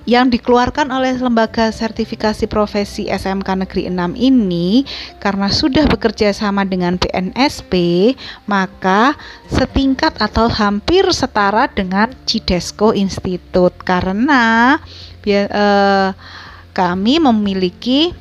yang 0.08 0.32
dikeluarkan 0.32 0.88
oleh 0.88 1.16
lembaga 1.20 1.68
sertifikasi 1.68 2.48
profesi 2.48 3.12
SMK 3.12 3.66
Negeri 3.66 3.92
6 3.92 4.16
ini 4.16 4.88
karena 5.20 5.52
sudah 5.52 5.84
bekerja 5.84 6.32
sama 6.32 6.64
dengan 6.64 6.96
BNSP 6.96 7.72
maka 8.48 9.12
setingkat 9.52 10.16
atau 10.16 10.48
hampir 10.48 11.04
setara 11.12 11.68
dengan 11.68 12.12
Cidesco 12.24 12.96
Institute 12.96 13.76
karena 13.84 14.78
eh, 15.28 16.10
kami 16.72 17.14
memiliki 17.20 18.16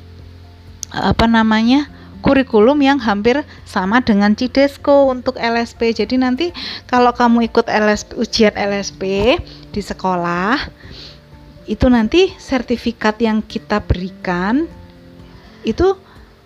apa 0.89 1.29
namanya 1.29 1.87
kurikulum 2.19 2.83
yang 2.83 2.99
hampir 2.99 3.47
sama 3.63 4.03
dengan 4.03 4.35
Cidesco 4.35 5.07
untuk 5.07 5.39
LSP. 5.39 5.95
Jadi 5.95 6.19
nanti 6.19 6.51
kalau 6.89 7.15
kamu 7.15 7.47
ikut 7.47 7.71
LSP 7.71 8.19
ujian 8.19 8.53
LSP 8.59 9.01
di 9.71 9.81
sekolah 9.81 10.59
itu 11.69 11.85
nanti 11.85 12.33
sertifikat 12.41 13.21
yang 13.21 13.45
kita 13.45 13.77
berikan 13.85 14.65
itu 15.61 15.93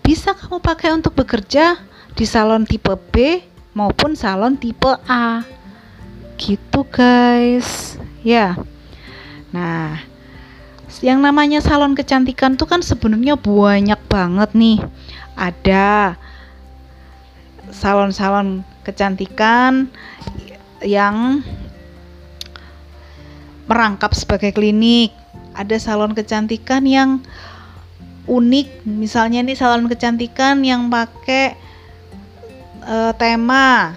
bisa 0.04 0.36
kamu 0.36 0.60
pakai 0.60 0.92
untuk 0.92 1.16
bekerja 1.16 1.80
di 2.12 2.28
salon 2.28 2.68
tipe 2.68 2.92
B 3.08 3.40
maupun 3.72 4.20
salon 4.20 4.60
tipe 4.60 4.92
A. 5.08 5.48
Gitu 6.36 6.84
guys. 6.92 7.96
Ya. 8.20 8.60
Nah 9.56 10.04
yang 11.00 11.24
namanya 11.24 11.64
salon 11.64 11.96
kecantikan 11.96 12.60
tuh 12.60 12.68
kan 12.68 12.84
sebenarnya 12.84 13.40
banyak 13.40 13.98
banget 14.12 14.52
nih. 14.52 14.84
Ada 15.40 16.20
salon-salon 17.72 18.68
kecantikan 18.84 19.88
yang 20.84 21.42
merangkap 23.68 24.12
sebagai 24.16 24.52
klinik. 24.56 25.14
Ada 25.54 25.78
salon 25.78 26.18
kecantikan 26.18 26.84
yang 26.90 27.22
unik, 28.26 28.88
misalnya 28.88 29.44
nih 29.44 29.58
salon 29.58 29.86
kecantikan 29.86 30.64
yang 30.66 30.90
pakai 30.90 31.54
uh, 32.88 33.14
tema. 33.16 33.94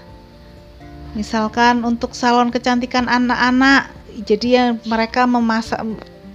Misalkan 1.17 1.81
untuk 1.81 2.13
salon 2.13 2.53
kecantikan 2.53 3.09
anak-anak, 3.09 3.89
jadi 4.29 4.49
yang 4.49 4.71
mereka 4.85 5.25
memasak 5.25 5.81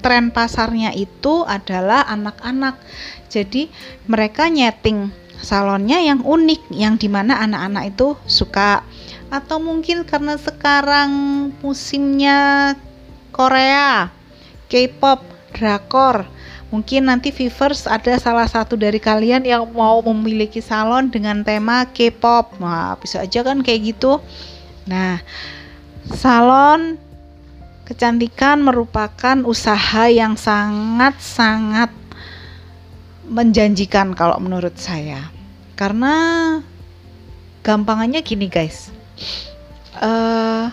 tren 0.02 0.34
pasarnya 0.34 0.90
itu 0.98 1.46
adalah 1.46 2.02
anak-anak. 2.10 2.82
Jadi 3.30 3.70
mereka 4.10 4.50
nyeting 4.50 5.14
salonnya 5.38 6.02
yang 6.02 6.26
unik, 6.26 6.74
yang 6.74 6.98
di 6.98 7.06
mana 7.06 7.38
anak-anak 7.46 7.94
itu 7.94 8.18
suka. 8.26 8.82
Atau 9.30 9.62
mungkin 9.62 10.04
karena 10.04 10.36
sekarang 10.36 11.12
musimnya 11.62 12.74
Korea, 13.32 14.12
K-pop, 14.68 15.24
drakor. 15.56 16.28
Mungkin 16.72 17.12
nanti 17.12 17.36
viewers 17.36 17.84
ada 17.84 18.16
salah 18.16 18.48
satu 18.48 18.80
dari 18.80 18.96
kalian 18.96 19.44
yang 19.44 19.68
mau 19.76 20.00
memiliki 20.00 20.64
salon 20.64 21.12
dengan 21.12 21.44
tema 21.44 21.84
K-pop. 21.84 22.56
Nah, 22.64 22.96
bisa 22.96 23.28
aja 23.28 23.44
kan 23.44 23.60
kayak 23.60 23.92
gitu. 23.92 24.24
Nah, 24.88 25.20
salon 26.16 26.96
kecantikan 27.84 28.64
merupakan 28.64 29.44
usaha 29.44 30.08
yang 30.08 30.40
sangat-sangat 30.40 31.92
menjanjikan 33.28 34.16
kalau 34.16 34.40
menurut 34.40 34.80
saya. 34.80 35.28
Karena 35.76 36.16
gampangannya 37.68 38.24
gini 38.24 38.48
guys. 38.48 38.96
Uh, 40.00 40.72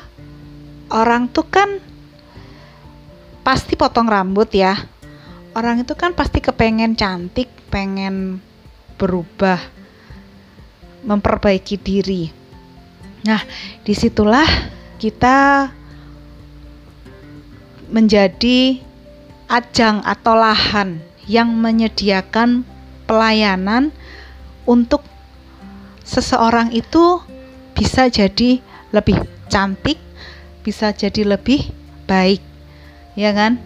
orang 0.95 1.27
tuh 1.27 1.43
kan 1.43 1.83
pasti 3.49 3.81
potong 3.81 4.13
rambut 4.13 4.53
ya. 4.53 4.77
Orang 5.57 5.81
itu 5.81 5.97
kan 5.97 6.13
pasti 6.13 6.45
kepengen 6.45 7.01
cantik 7.01 7.49
pengen 7.73 8.45
berubah 9.01 9.57
memperbaiki 11.09 11.81
diri. 11.81 12.29
Nah 13.25 13.41
di 13.89 13.97
situlah 13.97 14.45
kita 15.01 15.65
menjadi 17.89 18.85
ajang 19.49 20.05
atau 20.05 20.37
lahan 20.37 21.01
yang 21.25 21.49
menyediakan 21.49 22.69
pelayanan 23.09 23.97
untuk 24.69 25.01
seseorang 26.05 26.69
itu 26.77 27.25
bisa 27.73 28.13
jadi 28.13 28.61
lebih 28.93 29.17
cantik, 29.49 29.97
bisa 30.61 30.93
jadi 30.93 31.25
lebih 31.25 31.65
baik 32.05 32.48
ya 33.19 33.35
kan? 33.35 33.59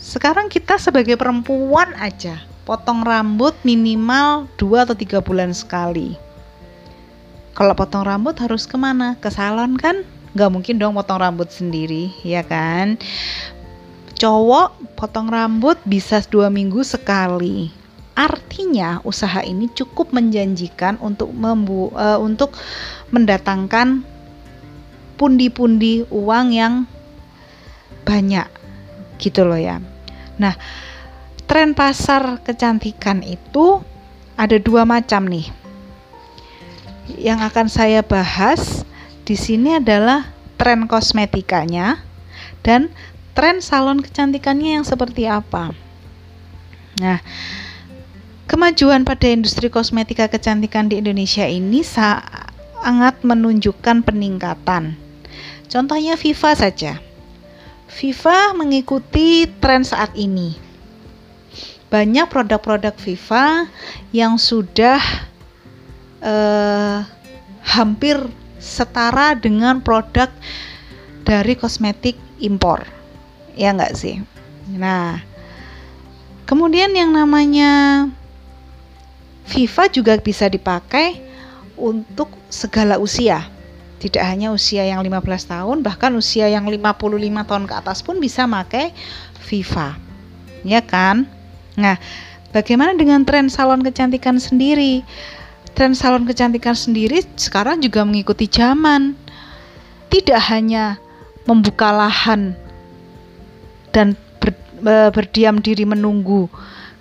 Sekarang 0.00 0.48
kita 0.48 0.80
sebagai 0.80 1.20
perempuan 1.20 1.92
aja 2.00 2.40
potong 2.64 3.04
rambut 3.04 3.52
minimal 3.68 4.48
2 4.56 4.88
atau 4.88 4.96
tiga 4.96 5.20
bulan 5.20 5.52
sekali. 5.52 6.16
Kalau 7.52 7.76
potong 7.76 8.08
rambut 8.08 8.32
harus 8.40 8.64
ke 8.64 8.80
mana? 8.80 9.20
Ke 9.20 9.28
salon 9.28 9.76
kan? 9.76 10.00
Nggak 10.32 10.50
mungkin 10.54 10.74
dong 10.80 10.96
potong 10.96 11.20
rambut 11.20 11.52
sendiri 11.52 12.08
ya 12.24 12.40
kan? 12.40 12.96
Cowok 14.16 14.96
potong 14.96 15.28
rambut 15.28 15.76
bisa 15.84 16.24
dua 16.24 16.48
minggu 16.48 16.80
sekali. 16.86 17.68
Artinya 18.14 19.00
usaha 19.02 19.40
ini 19.44 19.68
cukup 19.72 20.12
menjanjikan 20.12 20.96
untuk 21.02 21.32
membu 21.32 21.90
uh, 21.96 22.20
untuk 22.20 22.54
mendatangkan 23.10 24.04
pundi-pundi 25.18 26.06
uang 26.08 26.46
yang 26.54 26.74
banyak 28.10 28.50
gitu 29.22 29.46
loh 29.46 29.54
ya. 29.54 29.78
Nah, 30.34 30.58
tren 31.46 31.78
pasar 31.78 32.42
kecantikan 32.42 33.22
itu 33.22 33.78
ada 34.34 34.58
dua 34.58 34.82
macam 34.82 35.30
nih. 35.30 35.46
Yang 37.14 37.40
akan 37.54 37.66
saya 37.70 38.02
bahas 38.02 38.82
di 39.22 39.38
sini 39.38 39.78
adalah 39.78 40.26
tren 40.58 40.90
kosmetikanya 40.90 42.02
dan 42.66 42.90
tren 43.38 43.62
salon 43.62 44.02
kecantikannya 44.02 44.82
yang 44.82 44.86
seperti 44.86 45.30
apa. 45.30 45.70
Nah, 46.98 47.22
kemajuan 48.50 49.06
pada 49.06 49.30
industri 49.30 49.70
kosmetika 49.70 50.26
kecantikan 50.26 50.90
di 50.90 50.98
Indonesia 50.98 51.46
ini 51.46 51.86
sangat 51.86 53.22
menunjukkan 53.22 54.02
peningkatan 54.02 54.98
Contohnya 55.70 56.18
FIFA 56.18 56.50
saja. 56.58 56.92
FIFA 57.90 58.54
mengikuti 58.54 59.50
tren 59.58 59.82
saat 59.82 60.14
ini. 60.14 60.54
Banyak 61.90 62.30
produk-produk 62.30 62.94
FIFA 62.94 63.66
yang 64.14 64.38
sudah 64.38 65.02
uh, 66.22 67.02
hampir 67.66 68.14
setara 68.62 69.34
dengan 69.34 69.82
produk 69.82 70.30
dari 71.26 71.58
kosmetik 71.58 72.14
impor. 72.38 72.86
Ya 73.58 73.74
enggak 73.74 73.98
sih? 73.98 74.22
Nah, 74.70 75.18
kemudian 76.46 76.94
yang 76.94 77.10
namanya 77.10 78.06
FIFA 79.50 79.90
juga 79.90 80.14
bisa 80.22 80.46
dipakai 80.46 81.18
untuk 81.74 82.30
segala 82.46 83.02
usia 83.02 83.50
tidak 84.00 84.24
hanya 84.24 84.48
usia 84.48 84.88
yang 84.88 85.04
15 85.04 85.20
tahun, 85.44 85.84
bahkan 85.84 86.08
usia 86.16 86.48
yang 86.48 86.64
55 86.64 87.44
tahun 87.44 87.64
ke 87.68 87.74
atas 87.76 88.00
pun 88.00 88.16
bisa 88.16 88.48
pakai 88.48 88.96
FIFA. 89.44 90.00
Ya 90.64 90.80
kan? 90.80 91.28
Nah, 91.76 92.00
bagaimana 92.48 92.96
dengan 92.96 93.28
tren 93.28 93.52
salon 93.52 93.84
kecantikan 93.84 94.40
sendiri? 94.40 95.04
Tren 95.76 95.92
salon 95.92 96.24
kecantikan 96.24 96.72
sendiri 96.72 97.20
sekarang 97.36 97.84
juga 97.84 98.00
mengikuti 98.08 98.48
zaman. 98.48 99.12
Tidak 100.08 100.40
hanya 100.48 100.96
membuka 101.44 101.92
lahan 101.92 102.56
dan 103.92 104.16
ber, 104.40 104.56
berdiam 105.12 105.60
diri 105.60 105.84
menunggu 105.84 106.48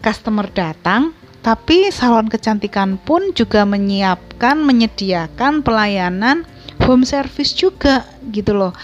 customer 0.03 0.45
datang, 0.51 1.15
tapi 1.39 1.87
salon 1.89 2.27
kecantikan 2.27 2.99
pun 2.99 3.31
juga 3.31 3.63
menyiapkan, 3.63 4.59
menyediakan 4.59 5.63
pelayanan 5.63 6.43
home 6.83 7.07
service 7.07 7.55
juga 7.55 8.03
gitu 8.31 8.55
loh. 8.55 8.75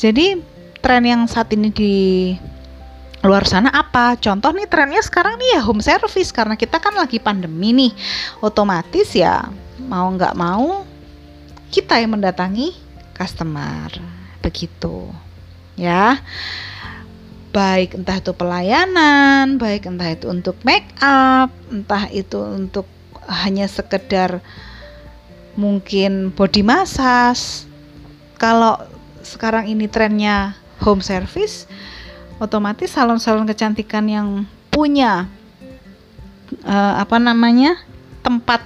Jadi 0.00 0.40
tren 0.80 1.04
yang 1.04 1.28
saat 1.28 1.52
ini 1.52 1.68
di 1.68 1.94
luar 3.20 3.44
sana 3.44 3.68
apa? 3.68 4.16
Contoh 4.16 4.48
nih 4.56 4.64
trennya 4.64 5.04
sekarang 5.04 5.36
nih 5.36 5.56
ya 5.56 5.60
home 5.60 5.84
service 5.84 6.32
karena 6.32 6.56
kita 6.56 6.80
kan 6.80 6.96
lagi 6.96 7.20
pandemi 7.20 7.76
nih. 7.76 7.92
Otomatis 8.40 9.12
ya 9.12 9.44
mau 9.76 10.08
nggak 10.08 10.36
mau 10.36 10.88
kita 11.68 12.00
yang 12.00 12.16
mendatangi 12.16 12.72
customer. 13.12 13.92
Begitu. 14.40 15.12
Ya. 15.76 16.16
Baik 17.50 17.98
entah 17.98 18.22
itu 18.22 18.30
pelayanan, 18.30 19.58
baik 19.58 19.90
entah 19.90 20.14
itu 20.14 20.30
untuk 20.30 20.54
make 20.62 20.86
up, 21.02 21.50
entah 21.66 22.06
itu 22.14 22.38
untuk 22.38 22.86
hanya 23.26 23.66
sekedar 23.66 24.38
mungkin 25.58 26.30
body 26.30 26.62
massage. 26.62 27.66
Kalau 28.38 28.78
sekarang 29.26 29.66
ini 29.66 29.90
trennya 29.90 30.54
home 30.78 31.02
service, 31.02 31.66
otomatis 32.38 32.94
salon-salon 32.94 33.44
kecantikan 33.50 34.06
yang 34.06 34.46
punya 34.70 35.26
uh, 36.64 36.94
apa 37.02 37.18
namanya 37.18 37.76
tempat 38.22 38.62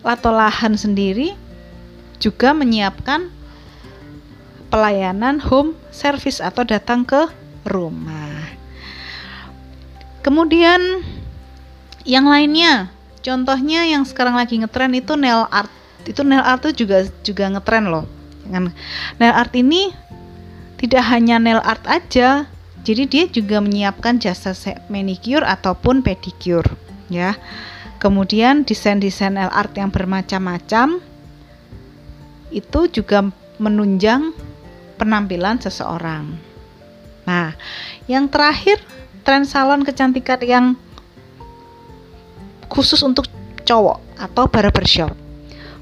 atau 0.00 0.32
lahan 0.32 0.76
sendiri 0.76 1.36
juga 2.20 2.52
menyiapkan 2.52 3.28
pelayanan 4.70 5.42
home 5.42 5.74
service 5.90 6.38
atau 6.38 6.62
datang 6.62 7.02
ke 7.02 7.26
rumah. 7.64 8.56
Kemudian 10.20 11.00
yang 12.04 12.28
lainnya, 12.28 12.92
contohnya 13.24 13.88
yang 13.88 14.04
sekarang 14.04 14.36
lagi 14.36 14.60
ngetren 14.60 14.92
itu 14.96 15.16
nail 15.16 15.48
art. 15.48 15.72
Itu 16.04 16.24
nail 16.24 16.44
art 16.44 16.64
itu 16.68 16.84
juga 16.84 17.08
juga 17.24 17.48
ngetren 17.48 17.88
loh. 17.88 18.04
Dengan 18.44 18.72
nail 19.20 19.34
art 19.36 19.52
ini 19.56 19.92
tidak 20.80 21.04
hanya 21.12 21.36
nail 21.36 21.60
art 21.60 21.84
aja 21.88 22.48
jadi 22.80 23.04
dia 23.04 23.24
juga 23.28 23.60
menyiapkan 23.60 24.16
jasa 24.16 24.56
manicure 24.88 25.44
ataupun 25.44 26.00
pedicure 26.00 26.66
ya. 27.12 27.36
Kemudian 28.00 28.64
desain-desain 28.64 29.36
nail 29.36 29.52
art 29.52 29.76
yang 29.76 29.92
bermacam-macam 29.92 31.04
itu 32.48 32.80
juga 32.88 33.28
menunjang 33.60 34.32
penampilan 34.96 35.60
seseorang 35.60 36.49
nah 37.30 37.54
yang 38.10 38.26
terakhir 38.26 38.82
tren 39.22 39.46
salon 39.46 39.86
kecantikan 39.86 40.42
yang 40.42 40.66
khusus 42.66 42.98
untuk 43.06 43.30
cowok 43.62 44.02
atau 44.18 44.50
barbershop 44.50 45.14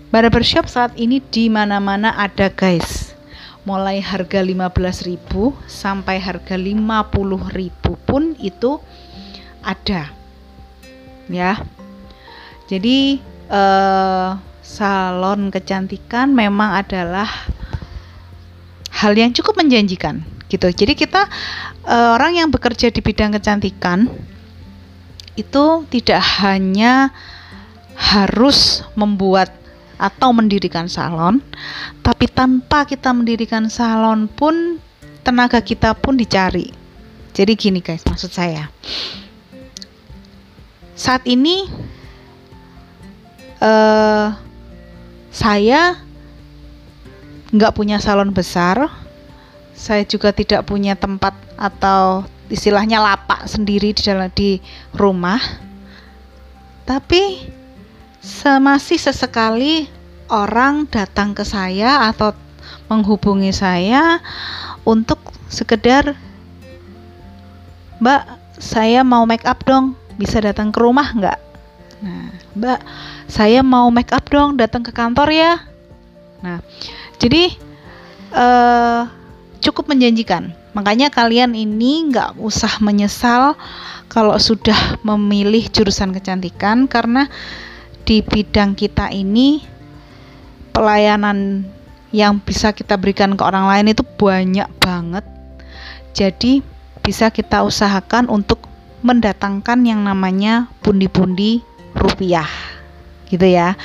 Barbershop 0.08 0.72
saat 0.72 0.96
ini 0.96 1.20
di 1.20 1.52
mana-mana 1.52 2.16
ada 2.16 2.48
guys. 2.48 3.12
Mulai 3.68 4.00
harga 4.00 4.40
15.000 4.40 5.20
sampai 5.68 6.16
harga 6.16 6.56
50.000 6.56 8.08
pun 8.08 8.32
itu 8.40 8.80
ada. 9.60 10.08
Ya. 11.28 11.60
Jadi 12.72 13.20
eh, 13.52 14.28
salon 14.64 15.52
kecantikan 15.52 16.32
memang 16.32 16.80
adalah 16.80 17.28
hal 18.88 19.12
yang 19.12 19.36
cukup 19.36 19.60
menjanjikan 19.60 20.24
gitu. 20.48 20.68
Jadi 20.72 20.96
kita 20.96 21.28
eh, 21.86 22.10
orang 22.16 22.36
yang 22.36 22.48
bekerja 22.48 22.88
di 22.88 23.00
bidang 23.04 23.36
kecantikan 23.36 24.08
itu 25.38 25.64
tidak 25.92 26.18
hanya 26.42 27.14
harus 27.94 28.82
membuat 28.98 29.54
atau 29.98 30.30
mendirikan 30.30 30.86
salon, 30.86 31.42
tapi 32.06 32.30
tanpa 32.30 32.86
kita 32.86 33.10
mendirikan 33.10 33.66
salon 33.66 34.30
pun 34.30 34.78
tenaga 35.26 35.58
kita 35.58 35.94
pun 35.98 36.14
dicari. 36.14 36.70
Jadi 37.34 37.52
gini 37.58 37.82
guys, 37.82 38.06
maksud 38.06 38.30
saya. 38.30 38.70
Saat 40.94 41.26
ini 41.26 41.66
uh, 43.62 44.34
saya 45.30 45.98
nggak 47.50 47.74
punya 47.74 47.98
salon 47.98 48.30
besar, 48.30 48.86
saya 49.78 50.02
juga 50.02 50.34
tidak 50.34 50.66
punya 50.66 50.98
tempat 50.98 51.38
atau 51.54 52.26
istilahnya 52.50 52.98
lapak 52.98 53.46
sendiri 53.46 53.94
di 53.94 54.02
dalam 54.02 54.26
di 54.34 54.58
rumah. 54.98 55.38
Tapi 56.82 57.54
Semasih 58.28 58.98
sesekali 58.98 59.86
orang 60.28 60.84
datang 60.90 61.32
ke 61.32 61.46
saya 61.46 62.10
atau 62.10 62.36
menghubungi 62.90 63.54
saya 63.54 64.18
untuk 64.84 65.16
sekedar 65.48 66.12
Mbak, 67.98 68.22
saya 68.62 69.02
mau 69.02 69.26
make 69.26 69.42
up 69.42 69.58
dong, 69.66 69.98
bisa 70.20 70.38
datang 70.38 70.70
ke 70.70 70.78
rumah 70.78 71.10
nggak? 71.18 71.38
Nah, 71.98 72.30
Mbak, 72.54 72.80
saya 73.26 73.64
mau 73.66 73.90
make 73.90 74.14
up 74.14 74.22
dong, 74.30 74.54
datang 74.54 74.86
ke 74.86 74.94
kantor 74.94 75.34
ya. 75.34 75.58
Nah, 76.44 76.62
jadi 77.18 77.58
uh, 78.30 79.02
cukup 79.68 79.92
menjanjikan. 79.92 80.56
Makanya 80.72 81.12
kalian 81.12 81.52
ini 81.52 82.08
nggak 82.08 82.40
usah 82.40 82.80
menyesal 82.80 83.54
kalau 84.08 84.34
sudah 84.40 84.96
memilih 85.04 85.68
jurusan 85.68 86.16
kecantikan 86.16 86.88
karena 86.88 87.28
di 88.08 88.24
bidang 88.24 88.72
kita 88.72 89.12
ini 89.12 89.60
pelayanan 90.72 91.68
yang 92.08 92.40
bisa 92.40 92.72
kita 92.72 92.96
berikan 92.96 93.36
ke 93.36 93.42
orang 93.44 93.68
lain 93.68 93.92
itu 93.92 94.00
banyak 94.00 94.68
banget. 94.80 95.24
Jadi 96.16 96.64
bisa 97.04 97.28
kita 97.28 97.64
usahakan 97.64 98.32
untuk 98.32 98.64
mendatangkan 99.04 99.84
yang 99.86 100.02
namanya 100.02 100.66
pundi-pundi 100.82 101.62
rupiah 101.94 102.48
gitu 103.28 103.44
ya 103.44 103.76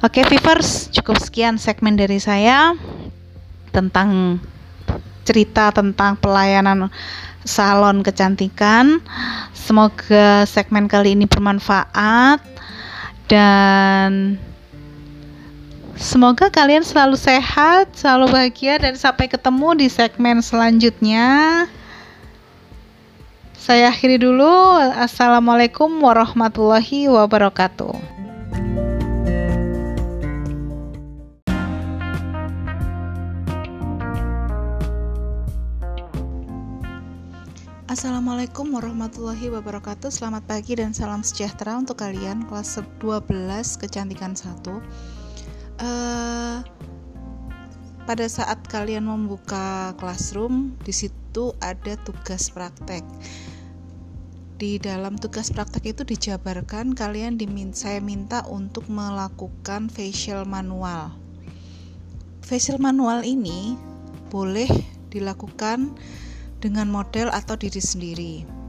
oke 0.00 0.20
viewers 0.26 0.88
cukup 0.90 1.20
sekian 1.20 1.60
segmen 1.60 1.94
dari 1.94 2.16
saya 2.16 2.74
tentang 3.70 4.40
cerita 5.30 5.70
tentang 5.70 6.18
pelayanan 6.18 6.90
salon 7.46 8.02
kecantikan 8.02 8.98
semoga 9.54 10.42
segmen 10.50 10.90
kali 10.90 11.14
ini 11.14 11.30
bermanfaat 11.30 12.42
dan 13.30 14.36
Semoga 16.00 16.48
kalian 16.48 16.80
selalu 16.80 17.12
sehat, 17.12 17.92
selalu 17.92 18.32
bahagia, 18.32 18.80
dan 18.80 18.96
sampai 18.96 19.28
ketemu 19.28 19.84
di 19.84 19.86
segmen 19.92 20.40
selanjutnya. 20.40 21.68
Saya 23.52 23.92
akhiri 23.92 24.16
dulu. 24.16 24.80
Assalamualaikum 24.96 25.92
warahmatullahi 26.00 27.04
wabarakatuh. 27.04 27.92
Assalamualaikum 37.90 38.70
warahmatullahi 38.70 39.50
wabarakatuh. 39.50 40.14
Selamat 40.14 40.46
pagi 40.46 40.78
dan 40.78 40.94
salam 40.94 41.26
sejahtera 41.26 41.74
untuk 41.74 41.98
kalian. 41.98 42.46
Kelas 42.46 42.78
12 43.02 43.26
Kecantikan 43.82 44.38
1 44.38 44.62
uh, 44.62 44.78
pada 48.06 48.26
saat 48.30 48.62
kalian 48.70 49.10
membuka 49.10 49.90
classroom 49.98 50.78
di 50.86 50.94
situ 50.94 51.50
ada 51.58 51.98
tugas 52.06 52.54
praktek. 52.54 53.02
Di 54.54 54.78
dalam 54.78 55.18
tugas 55.18 55.50
praktek 55.50 55.90
itu 55.90 56.06
dijabarkan 56.06 56.94
kalian 56.94 57.42
dimin 57.42 57.74
saya 57.74 57.98
minta 57.98 58.46
untuk 58.46 58.86
melakukan 58.86 59.90
facial 59.90 60.46
manual. 60.46 61.10
Facial 62.46 62.78
manual 62.78 63.26
ini 63.26 63.74
boleh 64.30 64.70
dilakukan 65.10 65.98
dengan 66.60 66.92
model 66.92 67.32
atau 67.32 67.56
diri 67.56 67.80
sendiri 67.80 68.60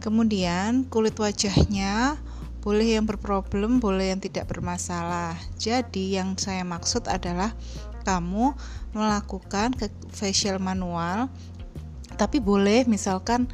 kemudian 0.00 0.88
kulit 0.88 1.14
wajahnya 1.18 2.16
boleh 2.58 2.98
yang 2.98 3.06
berproblem, 3.06 3.78
boleh 3.78 4.12
yang 4.12 4.20
tidak 4.20 4.50
bermasalah. 4.50 5.38
Jadi 5.56 6.18
yang 6.18 6.34
saya 6.36 6.66
maksud 6.66 7.06
adalah 7.06 7.54
kamu 8.02 8.52
melakukan 8.92 9.72
ke 9.76 9.92
facial 10.10 10.56
manual 10.58 11.28
tapi 12.18 12.42
boleh 12.42 12.82
misalkan 12.90 13.46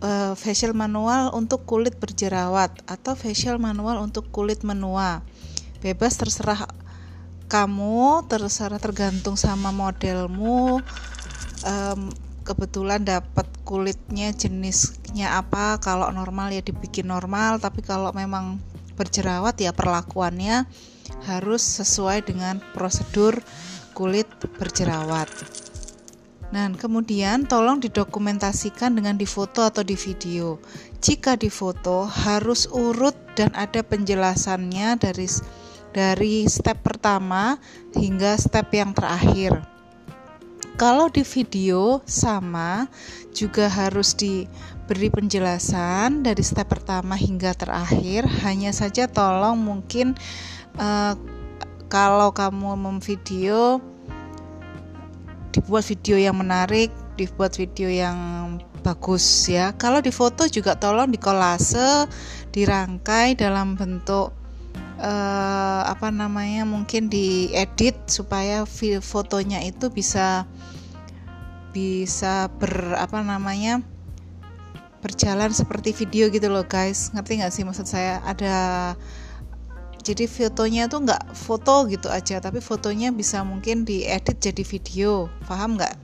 uh, 0.00 0.32
facial 0.38 0.72
manual 0.72 1.36
untuk 1.36 1.68
kulit 1.68 2.00
berjerawat 2.00 2.72
atau 2.88 3.12
facial 3.12 3.60
manual 3.60 4.00
untuk 4.00 4.32
kulit 4.32 4.64
menua. 4.64 5.20
Bebas 5.84 6.16
terserah 6.16 6.64
kamu, 7.52 8.24
terserah 8.24 8.80
tergantung 8.80 9.36
sama 9.36 9.68
modelmu. 9.68 10.80
Um, 11.60 12.08
kebetulan 12.44 13.02
dapat 13.02 13.48
kulitnya 13.64 14.30
jenisnya 14.36 15.40
apa 15.40 15.80
kalau 15.80 16.12
normal 16.12 16.52
ya 16.52 16.60
dibikin 16.60 17.08
normal 17.08 17.56
tapi 17.58 17.80
kalau 17.80 18.12
memang 18.12 18.60
berjerawat 18.94 19.56
ya 19.58 19.72
perlakuannya 19.72 20.68
harus 21.24 21.64
sesuai 21.64 22.28
dengan 22.28 22.60
prosedur 22.76 23.40
kulit 23.96 24.28
berjerawat 24.60 25.32
Nah, 26.54 26.70
kemudian 26.70 27.50
tolong 27.50 27.82
didokumentasikan 27.82 28.94
dengan 28.94 29.18
difoto 29.18 29.66
atau 29.66 29.82
di 29.82 29.98
video. 29.98 30.62
Jika 31.02 31.34
difoto 31.34 32.06
harus 32.06 32.70
urut 32.70 33.18
dan 33.34 33.50
ada 33.58 33.82
penjelasannya 33.82 34.94
dari 34.94 35.26
dari 35.90 36.46
step 36.46 36.78
pertama 36.86 37.58
hingga 37.98 38.38
step 38.38 38.70
yang 38.70 38.94
terakhir. 38.94 39.73
Kalau 40.74 41.06
di 41.06 41.22
video 41.22 42.02
sama 42.02 42.90
juga 43.30 43.70
harus 43.70 44.10
diberi 44.18 45.06
penjelasan 45.06 46.26
dari 46.26 46.42
step 46.42 46.66
pertama 46.66 47.14
hingga 47.14 47.54
terakhir. 47.54 48.26
Hanya 48.42 48.74
saja 48.74 49.06
tolong 49.06 49.54
mungkin 49.54 50.18
uh, 50.74 51.14
kalau 51.86 52.34
kamu 52.34 52.74
memvideo 52.74 53.78
dibuat 55.54 55.86
video 55.86 56.18
yang 56.18 56.42
menarik, 56.42 56.90
dibuat 57.14 57.54
video 57.54 57.86
yang 57.86 58.18
bagus 58.82 59.46
ya. 59.46 59.70
Kalau 59.78 60.02
di 60.02 60.10
foto 60.10 60.50
juga 60.50 60.74
tolong 60.74 61.06
dikolase, 61.06 62.10
dirangkai 62.50 63.38
dalam 63.38 63.78
bentuk 63.78 64.34
uh, 64.98 65.82
apa 65.88 66.10
namanya 66.10 66.62
mungkin 66.68 67.10
diedit 67.10 67.96
supaya 68.06 68.66
fotonya 69.02 69.62
itu 69.66 69.90
bisa 69.90 70.46
bisa 71.74 72.46
ber 72.54 72.94
apa 72.94 73.18
namanya 73.26 73.82
berjalan 75.02 75.52
seperti 75.52 75.92
video 75.92 76.30
gitu 76.32 76.48
loh 76.48 76.64
guys. 76.64 77.12
Ngerti 77.12 77.42
nggak 77.42 77.52
sih 77.52 77.64
maksud 77.66 77.84
saya? 77.84 78.22
Ada 78.24 78.54
jadi 80.04 80.28
fotonya 80.28 80.88
tuh 80.88 81.04
nggak 81.04 81.32
foto 81.32 81.88
gitu 81.88 82.12
aja 82.12 82.36
tapi 82.36 82.60
fotonya 82.60 83.08
bisa 83.08 83.44
mungkin 83.44 83.84
diedit 83.84 84.40
jadi 84.40 84.62
video. 84.64 85.28
Paham 85.44 85.76
nggak? 85.76 85.94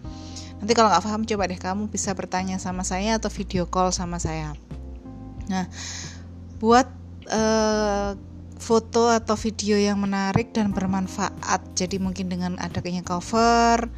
Nanti 0.60 0.72
kalau 0.76 0.92
nggak 0.92 1.04
paham 1.04 1.22
coba 1.24 1.42
deh 1.48 1.60
kamu 1.60 1.88
bisa 1.88 2.12
bertanya 2.12 2.60
sama 2.60 2.84
saya 2.84 3.16
atau 3.16 3.32
video 3.32 3.64
call 3.64 3.94
sama 3.94 4.20
saya. 4.20 4.52
Nah 5.48 5.64
buat 6.60 6.84
uh, 7.32 8.12
foto 8.60 9.08
atau 9.08 9.34
video 9.40 9.80
yang 9.80 9.98
menarik 9.98 10.52
dan 10.52 10.70
bermanfaat. 10.76 11.74
Jadi 11.74 11.96
mungkin 11.96 12.28
dengan 12.28 12.60
adanya 12.60 13.00
cover 13.00 13.88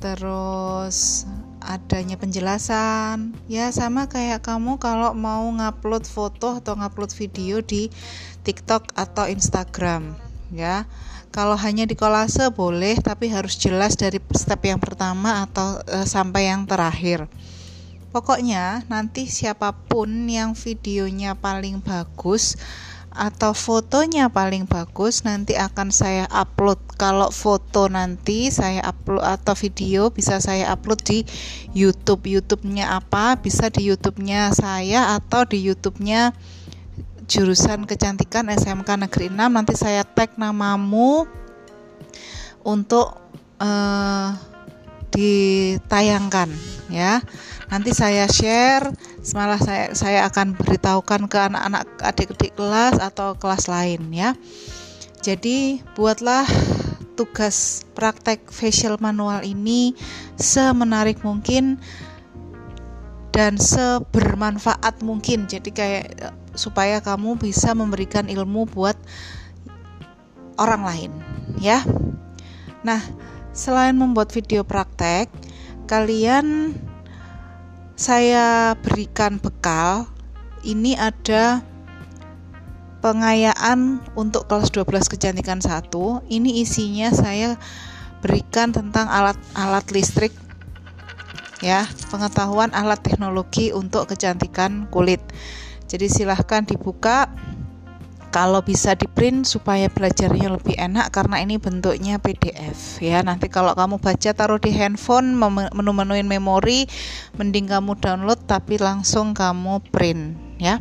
terus 0.00 1.28
adanya 1.60 2.16
penjelasan. 2.16 3.36
Ya 3.50 3.68
sama 3.68 4.08
kayak 4.08 4.40
kamu 4.40 4.80
kalau 4.80 5.12
mau 5.12 5.44
ngupload 5.52 6.08
foto 6.08 6.56
atau 6.56 6.72
ngupload 6.78 7.12
video 7.12 7.60
di 7.60 7.92
TikTok 8.46 8.96
atau 8.96 9.28
Instagram 9.28 10.16
ya. 10.54 10.88
Kalau 11.30 11.54
hanya 11.54 11.86
di 11.86 11.94
kolase 11.94 12.50
boleh 12.50 12.98
tapi 12.98 13.30
harus 13.30 13.54
jelas 13.54 13.94
dari 13.94 14.18
step 14.34 14.66
yang 14.66 14.82
pertama 14.82 15.46
atau 15.46 15.78
e, 15.86 16.02
sampai 16.02 16.50
yang 16.50 16.66
terakhir. 16.66 17.30
Pokoknya 18.10 18.82
nanti 18.90 19.30
siapa 19.30 19.70
pun 19.70 20.26
yang 20.26 20.58
videonya 20.58 21.38
paling 21.38 21.78
bagus 21.78 22.58
atau 23.20 23.52
fotonya 23.52 24.32
paling 24.32 24.64
bagus 24.64 25.28
nanti 25.28 25.52
akan 25.52 25.92
saya 25.92 26.24
upload. 26.32 26.80
Kalau 26.96 27.28
foto 27.28 27.92
nanti 27.92 28.48
saya 28.48 28.80
upload 28.80 29.20
atau 29.20 29.52
video 29.52 30.08
bisa 30.08 30.40
saya 30.40 30.72
upload 30.72 31.04
di 31.04 31.18
YouTube. 31.76 32.24
YouTube-nya 32.24 32.96
apa? 32.96 33.36
Bisa 33.36 33.68
di 33.68 33.92
YouTube-nya 33.92 34.56
saya 34.56 35.12
atau 35.20 35.44
di 35.44 35.60
YouTube-nya 35.60 36.32
jurusan 37.28 37.84
kecantikan 37.84 38.48
SMK 38.48 38.88
Negeri 39.06 39.28
6 39.28 39.36
nanti 39.36 39.76
saya 39.76 40.02
tag 40.02 40.34
namamu 40.40 41.28
untuk 42.64 43.20
uh, 43.60 44.32
ditayangkan 45.12 46.48
ya. 46.88 47.20
Nanti 47.68 47.92
saya 47.92 48.24
share 48.32 48.88
Semalah 49.20 49.60
saya 49.60 49.92
saya 49.92 50.24
akan 50.28 50.56
beritahukan 50.56 51.28
ke 51.28 51.38
anak-anak 51.38 51.84
adik-adik 52.00 52.56
kelas 52.56 52.96
atau 52.96 53.36
kelas 53.36 53.68
lain 53.68 54.08
ya. 54.12 54.32
Jadi 55.20 55.84
buatlah 55.92 56.48
tugas 57.20 57.84
praktek 57.92 58.48
facial 58.48 58.96
manual 58.96 59.44
ini 59.44 59.92
semenarik 60.40 61.20
mungkin 61.20 61.76
dan 63.28 63.60
sebermanfaat 63.60 65.04
mungkin. 65.04 65.44
Jadi 65.44 65.68
kayak 65.68 66.32
supaya 66.56 67.04
kamu 67.04 67.36
bisa 67.36 67.76
memberikan 67.76 68.24
ilmu 68.24 68.64
buat 68.72 68.96
orang 70.56 70.82
lain 70.88 71.12
ya. 71.60 71.84
Nah, 72.80 73.04
selain 73.52 73.92
membuat 74.00 74.32
video 74.32 74.64
praktek, 74.64 75.28
kalian 75.84 76.72
saya 78.00 78.72
berikan 78.80 79.36
bekal 79.36 80.08
ini 80.64 80.96
ada 80.96 81.60
pengayaan 83.04 84.00
untuk 84.16 84.48
kelas 84.48 84.72
12 84.72 84.88
kecantikan 85.04 85.60
1 85.60 85.92
ini 86.32 86.64
isinya 86.64 87.12
saya 87.12 87.60
berikan 88.24 88.72
tentang 88.72 89.04
alat-alat 89.04 89.84
listrik 89.92 90.32
ya 91.60 91.84
pengetahuan 92.08 92.72
alat 92.72 93.04
teknologi 93.04 93.68
untuk 93.68 94.08
kecantikan 94.08 94.88
kulit. 94.88 95.20
Jadi 95.84 96.08
silahkan 96.08 96.64
dibuka 96.64 97.28
kalau 98.30 98.62
bisa 98.62 98.94
di 98.94 99.10
print 99.10 99.42
supaya 99.42 99.90
belajarnya 99.90 100.54
lebih 100.54 100.78
enak 100.78 101.10
karena 101.10 101.42
ini 101.42 101.58
bentuknya 101.58 102.22
PDF 102.22 103.02
ya. 103.02 103.26
Nanti 103.26 103.50
kalau 103.50 103.74
kamu 103.74 103.98
baca 103.98 104.30
taruh 104.30 104.62
di 104.62 104.70
handphone 104.70 105.34
menu-menuin 105.74 106.30
memori 106.30 106.86
mending 107.34 107.66
kamu 107.66 107.98
download 107.98 108.38
tapi 108.46 108.78
langsung 108.78 109.34
kamu 109.34 109.82
print 109.90 110.38
ya. 110.62 110.78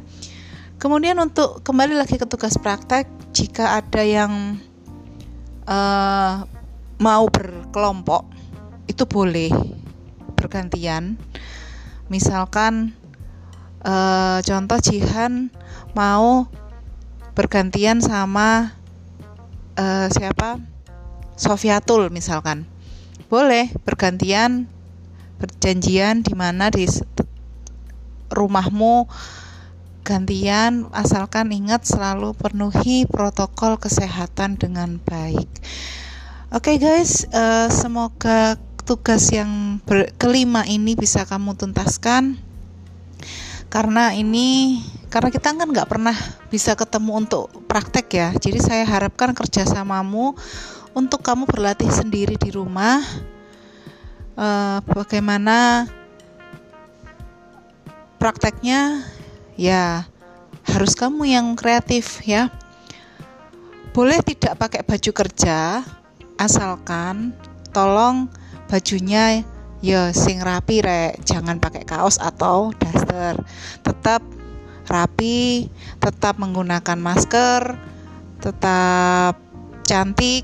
Kemudian 0.78 1.18
untuk 1.20 1.66
kembali 1.66 1.98
lagi 1.98 2.16
ke 2.22 2.30
tugas 2.30 2.56
praktek 2.56 3.10
jika 3.34 3.82
ada 3.82 4.06
yang 4.06 4.62
uh, 5.66 6.46
mau 7.02 7.26
berkelompok 7.28 8.30
itu 8.86 9.04
boleh 9.10 9.50
bergantian. 10.38 11.18
Misalkan 12.14 12.94
uh, 13.84 14.40
contoh 14.46 14.80
Jihan 14.80 15.50
mau 15.98 16.48
bergantian 17.34 18.00
sama 18.02 18.74
uh, 19.78 20.08
siapa? 20.12 20.62
Sofiatul 21.39 22.12
misalkan. 22.12 22.68
Boleh 23.32 23.72
bergantian 23.86 24.68
berjanjian 25.39 26.22
di 26.22 26.36
mana 26.36 26.68
di 26.68 26.84
rumahmu 28.30 29.08
gantian 30.04 30.89
asalkan 30.92 31.54
ingat 31.54 31.86
selalu 31.86 32.34
penuhi 32.36 33.06
protokol 33.06 33.78
kesehatan 33.78 34.58
dengan 34.58 34.98
baik. 35.00 35.48
Oke 36.50 36.76
okay 36.76 36.78
guys, 36.82 37.30
uh, 37.30 37.70
semoga 37.70 38.58
tugas 38.89 39.30
yang 39.30 39.78
kelima 40.18 40.65
ini 40.65 40.98
bisa 40.98 41.30
kamu 41.30 41.54
tuntaskan. 41.54 42.42
Karena 43.70 44.18
ini 44.18 44.82
karena 45.10 45.30
kita 45.34 45.58
kan 45.58 45.65
nggak 45.65 45.89
pernah 45.89 46.13
bisa 46.54 46.78
ketemu 46.78 47.26
untuk 47.26 47.50
praktek 47.65 48.08
ya. 48.13 48.30
Jadi 48.38 48.62
saya 48.62 48.86
harapkan 48.86 49.34
kerjasamamu 49.34 50.38
untuk 50.93 51.26
kamu 51.26 51.50
berlatih 51.50 51.89
sendiri 51.89 52.38
di 52.38 52.54
rumah. 52.54 53.02
Uh, 54.39 54.80
bagaimana 54.86 55.89
prakteknya? 58.22 59.04
Ya 59.60 60.08
harus 60.63 60.93
kamu 60.93 61.26
yang 61.26 61.58
kreatif 61.58 62.22
ya. 62.24 62.54
Boleh 63.91 64.22
tidak 64.22 64.62
pakai 64.62 64.86
baju 64.86 65.12
kerja? 65.12 65.84
Asalkan 66.39 67.36
tolong 67.74 68.32
bajunya 68.69 69.43
ya 69.82 70.13
sing 70.15 70.39
rapi 70.39 70.80
rek 70.80 71.24
jangan 71.26 71.58
pakai 71.58 71.84
kaos 71.84 72.22
atau 72.22 72.72
daster. 72.78 73.36
Tetap 73.84 74.38
rapi 74.89 75.69
tetap 76.02 76.41
menggunakan 76.41 76.97
masker 76.97 77.78
tetap 78.41 79.38
cantik. 79.86 80.43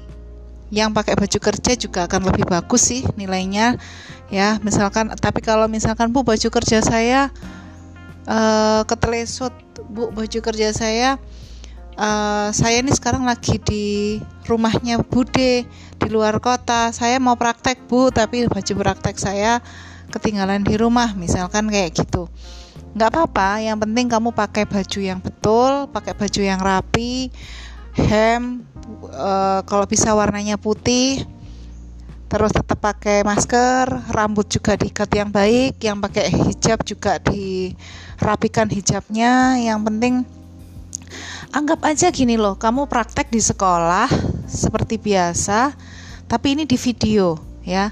Yang 0.74 0.90
pakai 0.98 1.14
baju 1.16 1.40
kerja 1.40 1.72
juga 1.78 2.10
akan 2.10 2.22
lebih 2.34 2.46
bagus 2.50 2.90
sih 2.90 3.06
nilainya 3.16 3.78
ya. 4.34 4.58
Misalkan 4.66 5.14
tapi 5.18 5.40
kalau 5.40 5.70
misalkan 5.70 6.10
bu 6.10 6.26
baju 6.26 6.50
kerja 6.50 6.82
saya 6.82 7.30
uh, 8.26 8.82
ketelesut 8.84 9.54
bu 9.88 10.10
baju 10.10 10.40
kerja 10.42 10.74
saya 10.74 11.22
uh, 11.96 12.50
saya 12.50 12.82
ini 12.82 12.92
sekarang 12.92 13.24
lagi 13.30 13.62
di 13.62 14.18
rumahnya 14.50 15.06
Bude 15.06 15.64
di 16.02 16.08
luar 16.10 16.42
kota. 16.42 16.90
Saya 16.92 17.22
mau 17.22 17.38
praktek 17.38 17.86
bu 17.86 18.10
tapi 18.10 18.50
baju 18.50 18.74
praktek 18.74 19.22
saya 19.22 19.62
ketinggalan 20.12 20.66
di 20.66 20.76
rumah 20.82 21.14
misalkan 21.14 21.70
kayak 21.70 21.94
gitu 21.94 22.26
nggak 22.96 23.10
apa-apa 23.12 23.60
yang 23.60 23.76
penting 23.76 24.08
kamu 24.08 24.32
pakai 24.32 24.64
baju 24.64 25.00
yang 25.04 25.20
betul 25.20 25.92
pakai 25.92 26.16
baju 26.16 26.42
yang 26.42 26.60
rapi 26.64 27.28
hem 28.00 28.64
e, 29.04 29.34
kalau 29.68 29.84
bisa 29.84 30.16
warnanya 30.16 30.56
putih 30.56 31.28
terus 32.32 32.56
tetap 32.56 32.80
pakai 32.80 33.28
masker 33.28 33.92
rambut 34.16 34.48
juga 34.48 34.80
diikat 34.80 35.12
yang 35.12 35.30
baik 35.30 35.76
yang 35.84 36.00
pakai 36.00 36.32
hijab 36.32 36.82
juga 36.88 37.20
dirapikan 37.20 38.72
hijabnya 38.72 39.60
yang 39.60 39.84
penting 39.84 40.24
anggap 41.52 41.84
aja 41.84 42.08
gini 42.16 42.40
loh 42.40 42.56
kamu 42.56 42.88
praktek 42.88 43.28
di 43.28 43.44
sekolah 43.44 44.08
seperti 44.48 44.96
biasa 44.98 45.76
tapi 46.26 46.58
ini 46.58 46.66
di 46.66 46.80
video 46.80 47.56
ya. 47.66 47.92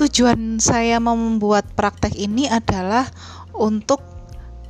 Tujuan 0.00 0.58
saya 0.58 0.96
membuat 0.98 1.68
praktek 1.76 2.16
ini 2.16 2.48
adalah 2.48 3.06
untuk 3.52 4.00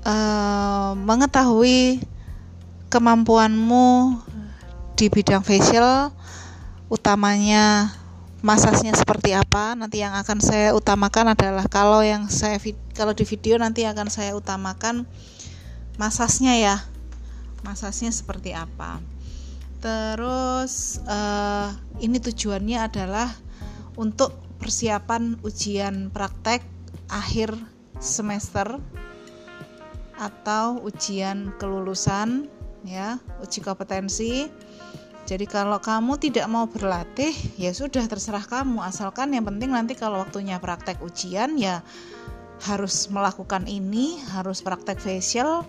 uh, 0.05 0.93
mengetahui 0.97 2.01
kemampuanmu 2.91 4.19
di 4.99 5.07
bidang 5.09 5.41
facial 5.41 6.13
utamanya 6.91 7.95
masasnya 8.41 8.93
seperti 8.97 9.37
apa. 9.37 9.79
Nanti 9.79 10.03
yang 10.03 10.17
akan 10.17 10.39
saya 10.43 10.73
utamakan 10.77 11.33
adalah 11.33 11.65
kalau 11.71 12.05
yang 12.05 12.27
saya 12.29 12.59
kalau 12.97 13.13
di 13.17 13.25
video 13.25 13.57
nanti 13.57 13.85
akan 13.87 14.09
saya 14.13 14.35
utamakan 14.37 15.07
masasnya 15.97 16.57
ya. 16.59 16.77
Masasnya 17.61 18.11
seperti 18.11 18.57
apa. 18.57 18.99
Terus 19.81 21.01
uh, 21.09 21.73
ini 22.05 22.21
tujuannya 22.21 22.85
adalah 22.85 23.33
untuk 23.97 24.37
persiapan 24.61 25.41
ujian 25.41 26.13
praktek 26.13 26.61
akhir 27.09 27.57
semester 27.97 28.77
atau 30.21 30.85
ujian 30.85 31.57
kelulusan 31.57 32.47
ya, 32.85 33.17
uji 33.41 33.65
kompetensi. 33.65 34.53
Jadi 35.25 35.47
kalau 35.47 35.79
kamu 35.81 36.21
tidak 36.21 36.45
mau 36.51 36.69
berlatih, 36.69 37.33
ya 37.57 37.71
sudah 37.73 38.05
terserah 38.05 38.45
kamu 38.45 38.83
asalkan 38.83 39.33
yang 39.33 39.47
penting 39.47 39.73
nanti 39.73 39.97
kalau 39.97 40.21
waktunya 40.21 40.61
praktek 40.61 41.01
ujian 41.01 41.57
ya 41.57 41.81
harus 42.61 43.09
melakukan 43.09 43.65
ini, 43.65 44.21
harus 44.37 44.61
praktek 44.61 45.01
facial 45.01 45.65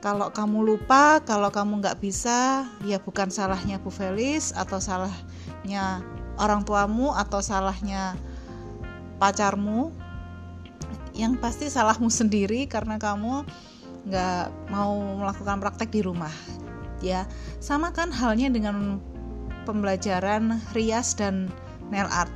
kalau 0.00 0.32
kamu 0.32 0.64
lupa, 0.64 1.20
kalau 1.28 1.52
kamu 1.52 1.84
nggak 1.84 2.00
bisa, 2.00 2.64
ya 2.88 2.96
bukan 2.96 3.28
salahnya 3.28 3.76
Bu 3.76 3.92
Felis 3.92 4.56
atau 4.56 4.80
salahnya 4.80 6.00
orang 6.40 6.64
tuamu 6.64 7.12
atau 7.12 7.44
salahnya 7.44 8.16
pacarmu. 9.20 9.92
Yang 11.20 11.36
pasti 11.44 11.66
salahmu 11.68 12.08
sendiri 12.08 12.64
karena 12.64 12.96
kamu 12.96 13.44
nggak 14.08 14.72
mau 14.72 15.20
melakukan 15.20 15.60
praktek 15.60 15.92
di 15.92 16.00
rumah. 16.00 16.32
Ya, 17.04 17.28
sama 17.60 17.92
kan 17.92 18.08
halnya 18.08 18.48
dengan 18.48 18.96
pembelajaran 19.68 20.56
rias 20.72 21.12
dan 21.12 21.52
nail 21.92 22.08
art. 22.08 22.32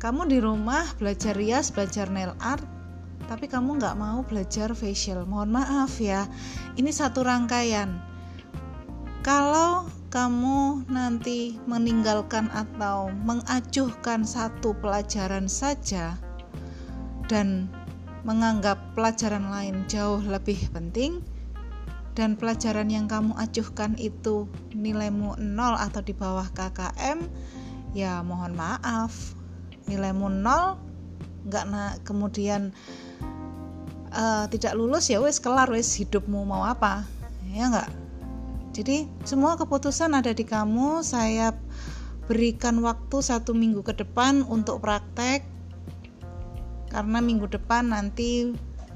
Kamu 0.00 0.24
di 0.24 0.40
rumah 0.40 0.88
belajar 0.96 1.36
rias, 1.36 1.68
belajar 1.68 2.08
nail 2.08 2.32
art, 2.40 2.64
tapi 3.30 3.46
kamu 3.46 3.78
nggak 3.78 3.94
mau 3.94 4.26
belajar 4.26 4.74
facial 4.74 5.22
mohon 5.22 5.54
maaf 5.54 6.02
ya 6.02 6.26
ini 6.74 6.90
satu 6.90 7.22
rangkaian 7.22 8.02
kalau 9.22 9.86
kamu 10.10 10.82
nanti 10.90 11.54
meninggalkan 11.70 12.50
atau 12.50 13.14
mengacuhkan 13.22 14.26
satu 14.26 14.74
pelajaran 14.82 15.46
saja 15.46 16.18
dan 17.30 17.70
menganggap 18.26 18.76
pelajaran 18.98 19.46
lain 19.54 19.86
jauh 19.86 20.18
lebih 20.18 20.58
penting 20.74 21.22
dan 22.18 22.34
pelajaran 22.34 22.90
yang 22.90 23.06
kamu 23.06 23.32
acuhkan 23.38 23.94
itu 23.96 24.50
nilaimu 24.74 25.38
nol 25.38 25.78
atau 25.78 26.02
di 26.02 26.10
bawah 26.10 26.50
KKM 26.50 27.22
ya 27.94 28.20
mohon 28.26 28.58
maaf. 28.58 29.38
Nilaimu 29.86 30.26
nol 30.26 30.74
nggak 31.46 31.64
na 31.70 31.96
kemudian 32.04 32.74
uh, 34.12 34.44
tidak 34.50 34.76
lulus 34.76 35.08
ya 35.08 35.22
wes 35.22 35.40
kelar 35.40 35.70
wes 35.70 35.96
hidupmu 35.96 36.44
mau 36.44 36.66
apa 36.66 37.06
ya 37.54 37.70
nggak? 37.70 37.90
Jadi 38.74 39.06
semua 39.22 39.54
keputusan 39.54 40.12
ada 40.14 40.34
di 40.34 40.42
kamu 40.42 41.06
saya 41.06 41.54
berikan 42.26 42.78
waktu 42.82 43.18
satu 43.22 43.54
minggu 43.54 43.82
ke 43.82 43.96
depan 43.96 44.46
untuk 44.46 44.82
praktek 44.82 45.49
karena 46.90 47.22
minggu 47.22 47.46
depan 47.46 47.94
nanti 47.94 48.50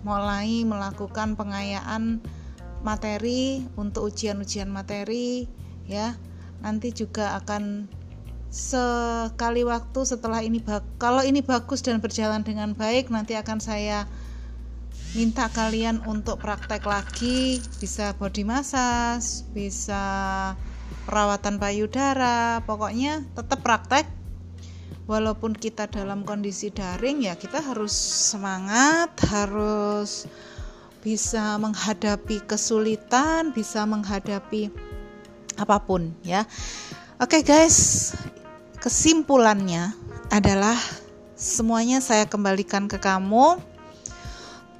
mulai 0.04 0.66
melakukan 0.68 1.38
pengayaan 1.38 2.20
materi 2.84 3.64
untuk 3.80 4.12
ujian-ujian 4.12 4.68
materi 4.68 5.48
ya. 5.88 6.18
Nanti 6.60 6.92
juga 6.92 7.38
akan 7.40 7.88
sekali 8.52 9.66
waktu 9.66 10.00
setelah 10.06 10.44
ini 10.44 10.62
kalau 11.00 11.24
ini 11.24 11.42
bagus 11.42 11.82
dan 11.82 11.98
berjalan 11.98 12.46
dengan 12.46 12.76
baik 12.76 13.10
nanti 13.10 13.34
akan 13.34 13.58
saya 13.58 14.06
minta 15.16 15.48
kalian 15.48 16.04
untuk 16.04 16.42
praktek 16.42 16.84
lagi. 16.84 17.62
Bisa 17.80 18.12
body 18.20 18.44
massage 18.44 19.48
bisa 19.56 20.04
perawatan 21.08 21.56
payudara 21.60 22.60
pokoknya 22.64 23.24
tetap 23.36 23.60
praktek 23.64 24.08
walaupun 25.04 25.52
kita 25.52 25.84
dalam 25.88 26.24
kondisi 26.24 26.72
daring 26.72 27.28
ya 27.28 27.36
kita 27.36 27.60
harus 27.60 27.92
semangat 28.32 29.12
harus 29.28 30.24
bisa 31.04 31.60
menghadapi 31.60 32.40
kesulitan, 32.48 33.52
bisa 33.52 33.84
menghadapi 33.84 34.72
apa 35.60 35.76
pun 35.84 36.16
ya. 36.24 36.48
Oke 37.20 37.44
guys, 37.44 38.10
kesimpulannya 38.80 39.92
adalah 40.32 40.80
semuanya 41.36 42.00
saya 42.00 42.24
kembalikan 42.24 42.88
ke 42.88 42.96
kamu. 42.96 43.60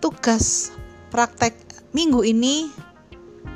Tugas 0.00 0.72
praktek 1.12 1.52
minggu 1.92 2.24
ini 2.24 2.72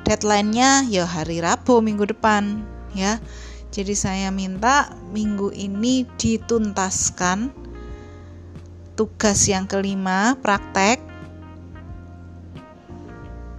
deadline-nya 0.05 0.89
ya 0.93 1.09
hari 1.09 1.41
Rabu 1.41 1.81
minggu 1.81 2.05
depan 2.05 2.61
ya. 2.93 3.17
Jadi 3.69 3.95
saya 3.95 4.33
minta 4.33 4.93
minggu 5.13 5.53
ini 5.53 6.09
dituntaskan 6.17 7.53
tugas 8.97 9.47
yang 9.47 9.69
kelima 9.69 10.35
praktek 10.41 11.09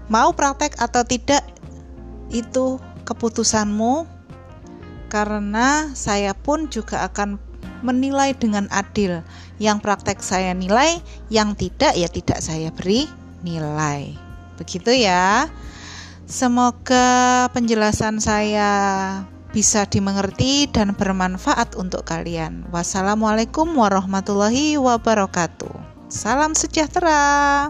Mau 0.10 0.34
praktek 0.34 0.74
atau 0.82 1.06
tidak 1.06 1.46
itu 2.34 2.82
keputusanmu 3.06 4.10
karena 5.06 5.94
saya 5.94 6.34
pun 6.34 6.66
juga 6.66 7.06
akan 7.06 7.38
menilai 7.86 8.34
dengan 8.34 8.66
adil. 8.74 9.22
Yang 9.62 9.78
praktek 9.86 10.18
saya 10.26 10.58
nilai, 10.58 10.98
yang 11.30 11.54
tidak 11.54 11.94
ya 11.94 12.10
tidak 12.10 12.42
saya 12.42 12.74
beri 12.74 13.06
nilai. 13.46 14.18
Begitu 14.58 14.98
ya. 14.98 15.46
Semoga 16.26 17.46
penjelasan 17.54 18.18
saya 18.18 18.70
bisa 19.50 19.86
dimengerti 19.90 20.70
dan 20.70 20.94
bermanfaat 20.94 21.74
untuk 21.76 22.06
kalian. 22.06 22.70
Wassalamualaikum 22.70 23.70
warahmatullahi 23.74 24.78
wabarakatuh. 24.78 25.74
Salam 26.10 26.54
sejahtera. 26.58 27.70